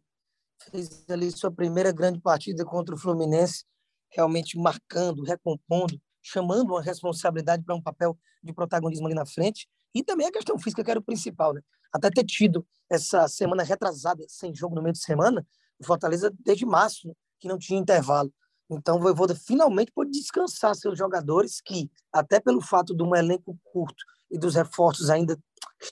fez 0.70 1.10
ali 1.10 1.32
sua 1.32 1.52
primeira 1.52 1.92
grande 1.92 2.20
partida 2.20 2.64
contra 2.64 2.94
o 2.94 2.98
Fluminense, 2.98 3.66
realmente 4.10 4.58
marcando, 4.58 5.24
recompondo, 5.24 6.00
chamando 6.22 6.72
uma 6.72 6.82
responsabilidade 6.82 7.64
para 7.64 7.76
um 7.76 7.82
papel 7.82 8.18
de 8.44 8.54
protagonismo 8.54 9.08
ali 9.08 9.16
na 9.16 9.26
frente. 9.26 9.68
E 9.94 10.04
também 10.04 10.28
a 10.28 10.32
questão 10.32 10.58
física, 10.58 10.84
que 10.84 10.92
era 10.92 11.00
o 11.00 11.04
principal. 11.04 11.54
Né? 11.54 11.62
Até 11.92 12.10
ter 12.10 12.24
tido 12.24 12.66
essa 12.90 13.28
semana 13.28 13.64
retrasada, 13.64 14.24
sem 14.28 14.54
jogo 14.54 14.76
no 14.76 14.82
meio 14.82 14.94
de 14.94 15.04
semana, 15.04 15.46
o 15.80 15.86
Fortaleza 15.86 16.32
desde 16.40 16.66
março, 16.66 17.16
que 17.40 17.48
não 17.48 17.58
tinha 17.58 17.80
intervalo. 17.80 18.32
Então 18.70 18.98
o 18.98 19.02
Voivoda 19.02 19.36
finalmente 19.36 19.92
pôde 19.92 20.12
descansar 20.12 20.74
seus 20.76 20.98
jogadores, 20.98 21.60
que, 21.60 21.92
até 22.12 22.40
pelo 22.40 22.62
fato 22.62 22.96
de 22.96 23.04
um 23.04 23.14
elenco 23.16 23.60
curto 23.64 24.04
e 24.30 24.38
dos 24.38 24.56
reforços 24.56 25.10
ainda 25.10 25.38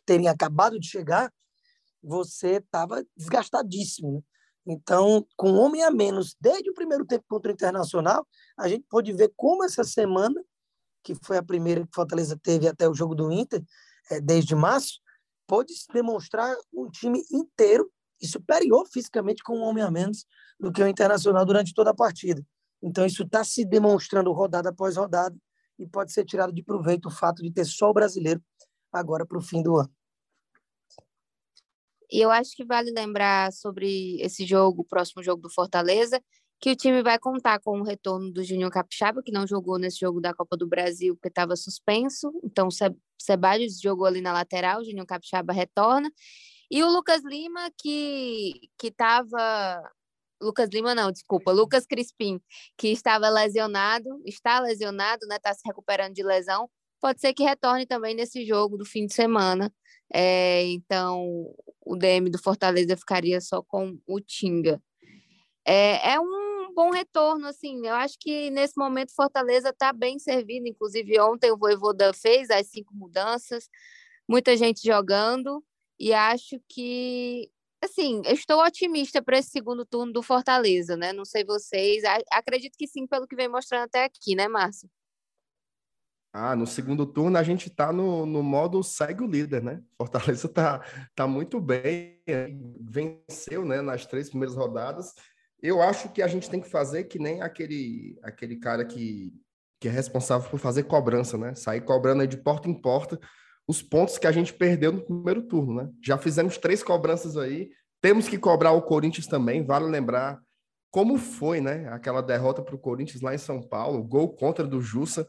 terem 0.05 0.29
acabado 0.29 0.79
de 0.79 0.87
chegar, 0.87 1.31
você 2.01 2.57
estava 2.57 3.03
desgastadíssimo. 3.17 4.13
Né? 4.13 4.21
Então, 4.71 5.25
com 5.35 5.53
um 5.53 5.57
homem 5.57 5.83
a 5.83 5.89
menos, 5.89 6.35
desde 6.39 6.69
o 6.69 6.75
primeiro 6.75 7.03
tempo 7.03 7.25
contra 7.27 7.51
o 7.51 7.53
Internacional, 7.55 8.23
a 8.55 8.69
gente 8.69 8.85
pode 8.87 9.11
ver 9.13 9.33
como 9.35 9.63
essa 9.63 9.83
semana, 9.83 10.39
que 11.03 11.15
foi 11.15 11.37
a 11.37 11.43
primeira 11.43 11.83
que 11.83 11.91
Fortaleza 11.91 12.39
teve 12.39 12.67
até 12.67 12.87
o 12.87 12.93
jogo 12.93 13.15
do 13.15 13.31
Inter, 13.31 13.63
é, 14.11 14.21
desde 14.21 14.53
março, 14.53 14.99
pode 15.47 15.73
demonstrar 15.91 16.55
um 16.71 16.87
time 16.87 17.23
inteiro 17.31 17.91
e 18.21 18.27
superior 18.27 18.87
fisicamente 18.87 19.41
com 19.41 19.57
um 19.57 19.63
homem 19.63 19.83
a 19.83 19.89
menos 19.89 20.27
do 20.59 20.71
que 20.71 20.83
o 20.83 20.87
Internacional 20.87 21.43
durante 21.43 21.73
toda 21.73 21.89
a 21.89 21.95
partida. 21.95 22.45
Então, 22.79 23.07
isso 23.07 23.23
está 23.23 23.43
se 23.43 23.65
demonstrando 23.65 24.31
rodada 24.31 24.69
após 24.69 24.97
rodada 24.97 25.35
e 25.79 25.87
pode 25.87 26.13
ser 26.13 26.25
tirado 26.25 26.53
de 26.53 26.61
proveito 26.61 27.07
o 27.07 27.11
fato 27.11 27.41
de 27.41 27.51
ter 27.51 27.65
só 27.65 27.89
o 27.89 27.93
brasileiro 27.93 28.39
agora 28.93 29.25
para 29.25 29.39
o 29.39 29.41
fim 29.41 29.63
do 29.63 29.77
ano. 29.77 29.91
E 32.11 32.19
eu 32.19 32.31
acho 32.31 32.55
que 32.55 32.65
vale 32.65 32.91
lembrar 32.91 33.51
sobre 33.53 34.19
esse 34.21 34.45
jogo, 34.45 34.81
o 34.81 34.85
próximo 34.85 35.23
jogo 35.23 35.41
do 35.41 35.49
Fortaleza, 35.49 36.21
que 36.59 36.71
o 36.71 36.75
time 36.75 37.01
vai 37.01 37.17
contar 37.17 37.59
com 37.59 37.79
o 37.79 37.83
retorno 37.83 38.31
do 38.31 38.43
Júnior 38.43 38.69
Capixaba, 38.71 39.23
que 39.23 39.31
não 39.31 39.47
jogou 39.47 39.77
nesse 39.77 39.99
jogo 39.99 40.19
da 40.19 40.33
Copa 40.33 40.57
do 40.57 40.67
Brasil 40.67 41.15
porque 41.15 41.29
estava 41.29 41.55
suspenso. 41.55 42.33
Então, 42.43 42.67
o 42.67 42.71
Sebadios 43.17 43.79
jogou 43.79 44.05
ali 44.05 44.21
na 44.21 44.33
lateral, 44.33 44.81
o 44.81 44.83
Júnior 44.83 45.05
Capixaba 45.05 45.53
retorna. 45.53 46.11
E 46.69 46.83
o 46.83 46.89
Lucas 46.89 47.23
Lima, 47.23 47.71
que 47.77 48.69
estava. 48.83 49.89
Lucas 50.41 50.69
Lima, 50.71 50.93
não, 50.95 51.11
desculpa, 51.11 51.51
Lucas 51.51 51.85
Crispim, 51.85 52.39
que 52.77 52.89
estava 52.89 53.29
lesionado, 53.29 54.21
está 54.25 54.59
lesionado, 54.59 55.27
né? 55.27 55.35
Está 55.35 55.53
se 55.53 55.61
recuperando 55.65 56.13
de 56.13 56.23
lesão. 56.23 56.69
Pode 57.01 57.21
ser 57.21 57.33
que 57.33 57.43
retorne 57.43 57.85
também 57.85 58.15
nesse 58.15 58.45
jogo 58.45 58.77
do 58.77 58.85
fim 58.85 59.05
de 59.05 59.13
semana. 59.13 59.73
É, 60.13 60.63
então, 60.65 61.53
o 61.85 61.95
DM 61.95 62.29
do 62.29 62.37
Fortaleza 62.37 62.97
ficaria 62.97 63.39
só 63.39 63.61
com 63.61 63.97
o 64.07 64.19
Tinga. 64.19 64.81
É, 65.65 66.13
é 66.13 66.19
um 66.19 66.73
bom 66.73 66.91
retorno, 66.91 67.47
assim. 67.47 67.85
Eu 67.85 67.95
acho 67.95 68.17
que 68.19 68.49
nesse 68.51 68.77
momento 68.77 69.13
Fortaleza 69.13 69.69
está 69.69 69.93
bem 69.93 70.19
servido. 70.19 70.67
Inclusive, 70.67 71.19
ontem 71.19 71.51
o 71.51 71.57
Voivoda 71.57 72.13
fez 72.13 72.49
as 72.49 72.67
cinco 72.67 72.93
mudanças, 72.95 73.69
muita 74.27 74.57
gente 74.57 74.81
jogando, 74.85 75.63
e 75.99 76.13
acho 76.13 76.59
que 76.67 77.49
assim, 77.81 78.21
eu 78.25 78.33
estou 78.33 78.61
otimista 78.61 79.21
para 79.21 79.37
esse 79.39 79.49
segundo 79.51 79.85
turno 79.85 80.11
do 80.11 80.21
Fortaleza, 80.21 80.97
né? 80.97 81.13
Não 81.13 81.25
sei 81.25 81.45
vocês, 81.45 82.03
acredito 82.31 82.77
que 82.77 82.87
sim, 82.87 83.07
pelo 83.07 83.27
que 83.27 83.35
vem 83.35 83.47
mostrando 83.47 83.85
até 83.85 84.03
aqui, 84.03 84.35
né, 84.35 84.47
Márcio? 84.47 84.89
Ah, 86.31 86.55
no 86.55 86.67
segundo 86.67 87.05
turno 87.05 87.37
a 87.37 87.43
gente 87.43 87.69
está 87.69 87.91
no, 87.91 88.25
no 88.25 88.43
modo 88.43 88.83
segue 88.83 89.23
o 89.23 89.27
líder, 89.27 89.63
né? 89.63 89.81
Fortaleza 89.97 90.45
está 90.45 90.83
tá 91.15 91.27
muito 91.27 91.59
bem, 91.59 92.21
venceu 92.81 93.65
né, 93.65 93.81
nas 93.81 94.05
três 94.05 94.29
primeiras 94.29 94.55
rodadas. 94.55 95.13
Eu 95.61 95.81
acho 95.81 96.09
que 96.09 96.21
a 96.21 96.27
gente 96.27 96.49
tem 96.49 96.61
que 96.61 96.69
fazer 96.69 97.05
que 97.05 97.17
nem 97.17 97.41
aquele, 97.41 98.17
aquele 98.23 98.57
cara 98.57 98.85
que, 98.85 99.33
que 99.79 99.87
é 99.87 99.91
responsável 99.91 100.49
por 100.49 100.59
fazer 100.59 100.83
cobrança, 100.83 101.37
né? 101.37 101.55
Sair 101.55 101.81
cobrando 101.81 102.25
de 102.27 102.37
porta 102.37 102.69
em 102.69 102.79
porta 102.79 103.19
os 103.67 103.83
pontos 103.83 104.17
que 104.17 104.25
a 104.25 104.31
gente 104.31 104.51
perdeu 104.51 104.91
no 104.91 105.05
primeiro 105.05 105.43
turno, 105.43 105.75
né? 105.75 105.89
Já 106.03 106.17
fizemos 106.17 106.57
três 106.57 106.81
cobranças 106.81 107.37
aí, 107.37 107.69
temos 108.01 108.27
que 108.27 108.37
cobrar 108.37 108.71
o 108.71 108.81
Corinthians 108.81 109.27
também, 109.27 109.63
vale 109.63 109.85
lembrar 109.85 110.39
como 110.91 111.17
foi, 111.17 111.61
né? 111.61 111.87
Aquela 111.89 112.21
derrota 112.21 112.63
para 112.63 112.73
o 112.73 112.79
Corinthians 112.79 113.21
lá 113.21 113.33
em 113.35 113.37
São 113.37 113.61
Paulo, 113.61 114.03
gol 114.03 114.35
contra 114.35 114.65
do 114.65 114.81
Jussa 114.81 115.27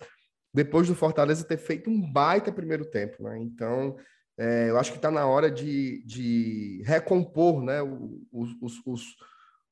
depois 0.52 0.88
do 0.88 0.94
Fortaleza 0.94 1.44
ter 1.44 1.58
feito 1.58 1.88
um 1.88 2.12
baita 2.12 2.52
primeiro 2.52 2.84
tempo, 2.84 3.22
né? 3.22 3.38
Então, 3.38 3.96
é, 4.38 4.70
eu 4.70 4.78
acho 4.78 4.90
que 4.90 4.98
está 4.98 5.10
na 5.10 5.26
hora 5.26 5.50
de, 5.50 6.02
de 6.04 6.82
recompor, 6.84 7.62
né, 7.62 7.82
os, 8.32 8.50
os, 8.60 8.80
os, 8.86 9.16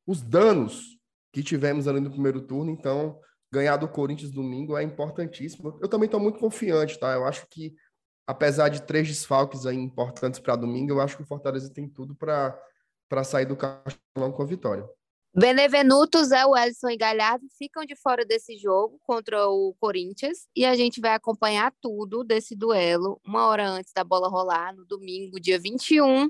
os, 0.06 0.22
danos 0.22 0.98
que 1.32 1.42
tivemos 1.42 1.88
ali 1.88 2.00
no 2.00 2.10
primeiro 2.10 2.42
turno. 2.42 2.70
Então, 2.70 3.18
ganhar 3.50 3.76
do 3.76 3.88
Corinthians 3.88 4.30
domingo 4.30 4.76
é 4.76 4.82
importantíssimo. 4.82 5.78
Eu 5.80 5.88
também 5.88 6.04
estou 6.06 6.20
muito 6.20 6.38
confiante, 6.38 6.98
tá? 6.98 7.14
Eu 7.14 7.24
acho 7.24 7.46
que, 7.48 7.74
apesar 8.26 8.68
de 8.68 8.82
três 8.82 9.08
desfalques 9.08 9.64
aí 9.64 9.76
importantes 9.76 10.38
para 10.38 10.54
domingo, 10.54 10.92
eu 10.92 11.00
acho 11.00 11.16
que 11.16 11.22
o 11.22 11.26
Fortaleza 11.26 11.72
tem 11.72 11.88
tudo 11.88 12.14
para 12.14 13.24
sair 13.24 13.46
do 13.46 13.56
Castelão 13.56 14.32
com 14.32 14.42
a 14.42 14.46
vitória. 14.46 14.86
Benevenutos, 15.34 16.32
é 16.32 16.44
o 16.46 16.56
Ellison 16.56 16.88
e 16.88 16.96
Galhardo 16.96 17.46
ficam 17.56 17.84
de 17.84 17.94
fora 17.94 18.24
desse 18.24 18.56
jogo 18.56 18.98
contra 19.04 19.48
o 19.48 19.74
Corinthians 19.78 20.48
e 20.56 20.64
a 20.64 20.74
gente 20.74 21.00
vai 21.00 21.12
acompanhar 21.12 21.72
tudo 21.80 22.24
desse 22.24 22.56
duelo 22.56 23.20
uma 23.24 23.46
hora 23.46 23.68
antes 23.68 23.92
da 23.92 24.02
bola 24.02 24.28
rolar, 24.28 24.74
no 24.74 24.84
domingo, 24.86 25.38
dia 25.38 25.58
21, 25.58 26.28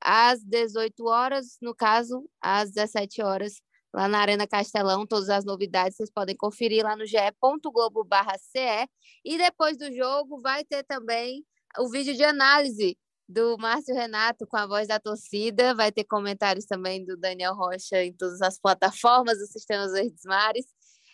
às 0.00 0.42
18 0.44 1.04
horas, 1.06 1.58
no 1.60 1.74
caso, 1.74 2.24
às 2.40 2.70
17 2.70 3.20
horas, 3.20 3.60
lá 3.92 4.08
na 4.08 4.20
Arena 4.20 4.46
Castelão. 4.46 5.06
Todas 5.06 5.28
as 5.28 5.44
novidades 5.44 5.96
vocês 5.96 6.10
podem 6.10 6.36
conferir 6.36 6.84
lá 6.84 6.96
no 6.96 7.04
ge.globo.ce 7.04 8.88
e 9.24 9.38
depois 9.38 9.76
do 9.76 9.92
jogo 9.92 10.40
vai 10.40 10.64
ter 10.64 10.84
também 10.84 11.44
o 11.78 11.90
vídeo 11.90 12.14
de 12.14 12.24
análise 12.24 12.96
do 13.28 13.56
Márcio 13.58 13.94
Renato 13.94 14.46
com 14.46 14.56
a 14.56 14.66
voz 14.66 14.88
da 14.88 15.00
torcida. 15.00 15.74
Vai 15.74 15.90
ter 15.90 16.04
comentários 16.04 16.64
também 16.64 17.04
do 17.04 17.16
Daniel 17.16 17.54
Rocha 17.54 18.02
em 18.02 18.12
todas 18.12 18.40
as 18.42 18.58
plataformas 18.58 19.38
do 19.38 19.46
Sistema 19.46 19.90
Verdes 19.90 20.24
Mares. 20.24 20.66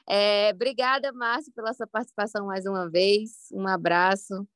É, 0.08 0.50
obrigada, 0.54 1.12
Márcio, 1.12 1.52
pela 1.52 1.72
sua 1.72 1.86
participação 1.86 2.46
mais 2.46 2.66
uma 2.66 2.90
vez. 2.90 3.48
Um 3.52 3.66
abraço. 3.66 4.46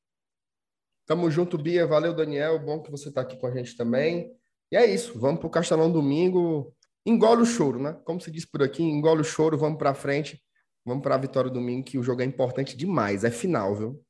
Tamo 1.05 1.31
junto, 1.31 1.57
Bia. 1.57 1.87
Valeu, 1.87 2.13
Daniel. 2.13 2.59
Bom 2.59 2.81
que 2.81 2.91
você 2.91 3.09
está 3.09 3.21
aqui 3.21 3.37
com 3.37 3.47
a 3.47 3.51
gente 3.51 3.75
também. 3.75 4.35
E 4.71 4.75
é 4.75 4.85
isso. 4.85 5.17
Vamos 5.17 5.39
para 5.39 5.47
o 5.47 5.51
Castelão 5.51 5.91
domingo. 5.91 6.75
Engole 7.05 7.43
o 7.43 7.45
choro, 7.45 7.79
né? 7.79 7.93
Como 8.03 8.19
se 8.19 8.29
diz 8.29 8.45
por 8.45 8.61
aqui, 8.61 8.83
engole 8.83 9.21
o 9.21 9.23
choro, 9.23 9.57
vamos 9.57 9.77
para 9.77 9.93
frente. 9.93 10.43
Vamos 10.85 11.01
para 11.01 11.15
a 11.15 11.17
vitória 11.17 11.49
domingo, 11.49 11.85
que 11.85 11.97
o 11.97 12.03
jogo 12.03 12.21
é 12.21 12.25
importante 12.25 12.75
demais. 12.75 13.23
É 13.23 13.31
final, 13.31 13.73
viu? 13.73 14.05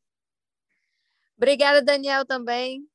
Obrigada, 1.36 1.82
Daniel, 1.84 2.26
também. 2.26 2.88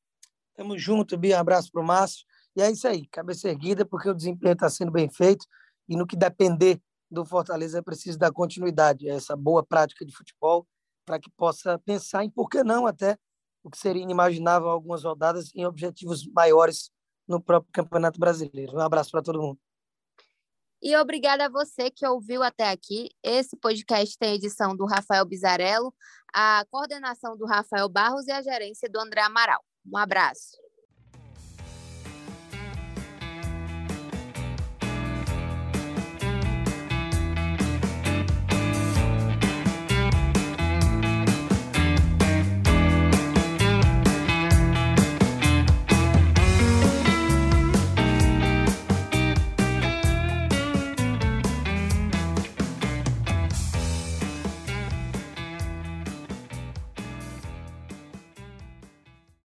Tamo 0.62 0.78
junto, 0.78 1.18
Bia. 1.18 1.38
Um 1.38 1.40
abraço 1.40 1.72
para 1.72 1.82
o 1.82 1.84
Márcio. 1.84 2.24
E 2.54 2.62
é 2.62 2.70
isso 2.70 2.86
aí, 2.86 3.04
cabeça 3.08 3.48
erguida, 3.48 3.84
porque 3.84 4.08
o 4.08 4.14
desempenho 4.14 4.52
está 4.52 4.70
sendo 4.70 4.92
bem 4.92 5.10
feito 5.10 5.44
e 5.88 5.96
no 5.96 6.06
que 6.06 6.14
depender 6.14 6.80
do 7.10 7.24
Fortaleza 7.24 7.80
é 7.80 7.82
preciso 7.82 8.16
dar 8.16 8.30
continuidade 8.30 9.10
a 9.10 9.14
essa 9.14 9.34
boa 9.34 9.64
prática 9.64 10.06
de 10.06 10.14
futebol 10.14 10.64
para 11.04 11.18
que 11.18 11.28
possa 11.36 11.80
pensar 11.80 12.22
em, 12.22 12.30
por 12.30 12.48
que 12.48 12.62
não, 12.62 12.86
até 12.86 13.18
o 13.64 13.70
que 13.70 13.76
seria 13.76 14.04
inimaginável 14.04 14.68
algumas 14.68 15.02
rodadas 15.02 15.50
em 15.52 15.66
objetivos 15.66 16.24
maiores 16.28 16.92
no 17.26 17.42
próprio 17.42 17.72
Campeonato 17.72 18.20
Brasileiro. 18.20 18.76
Um 18.76 18.80
abraço 18.80 19.10
para 19.10 19.22
todo 19.22 19.42
mundo. 19.42 19.58
E 20.80 20.96
obrigada 20.96 21.46
a 21.46 21.50
você 21.50 21.90
que 21.90 22.06
ouviu 22.06 22.40
até 22.40 22.70
aqui. 22.70 23.10
Esse 23.20 23.56
podcast 23.56 24.16
tem 24.16 24.36
edição 24.36 24.76
do 24.76 24.86
Rafael 24.86 25.24
Bizarello, 25.24 25.92
a 26.32 26.64
coordenação 26.70 27.36
do 27.36 27.46
Rafael 27.46 27.88
Barros 27.88 28.28
e 28.28 28.30
a 28.30 28.40
gerência 28.40 28.88
do 28.88 29.00
André 29.00 29.22
Amaral. 29.22 29.60
Um 29.86 29.96
abraço. 29.96 30.61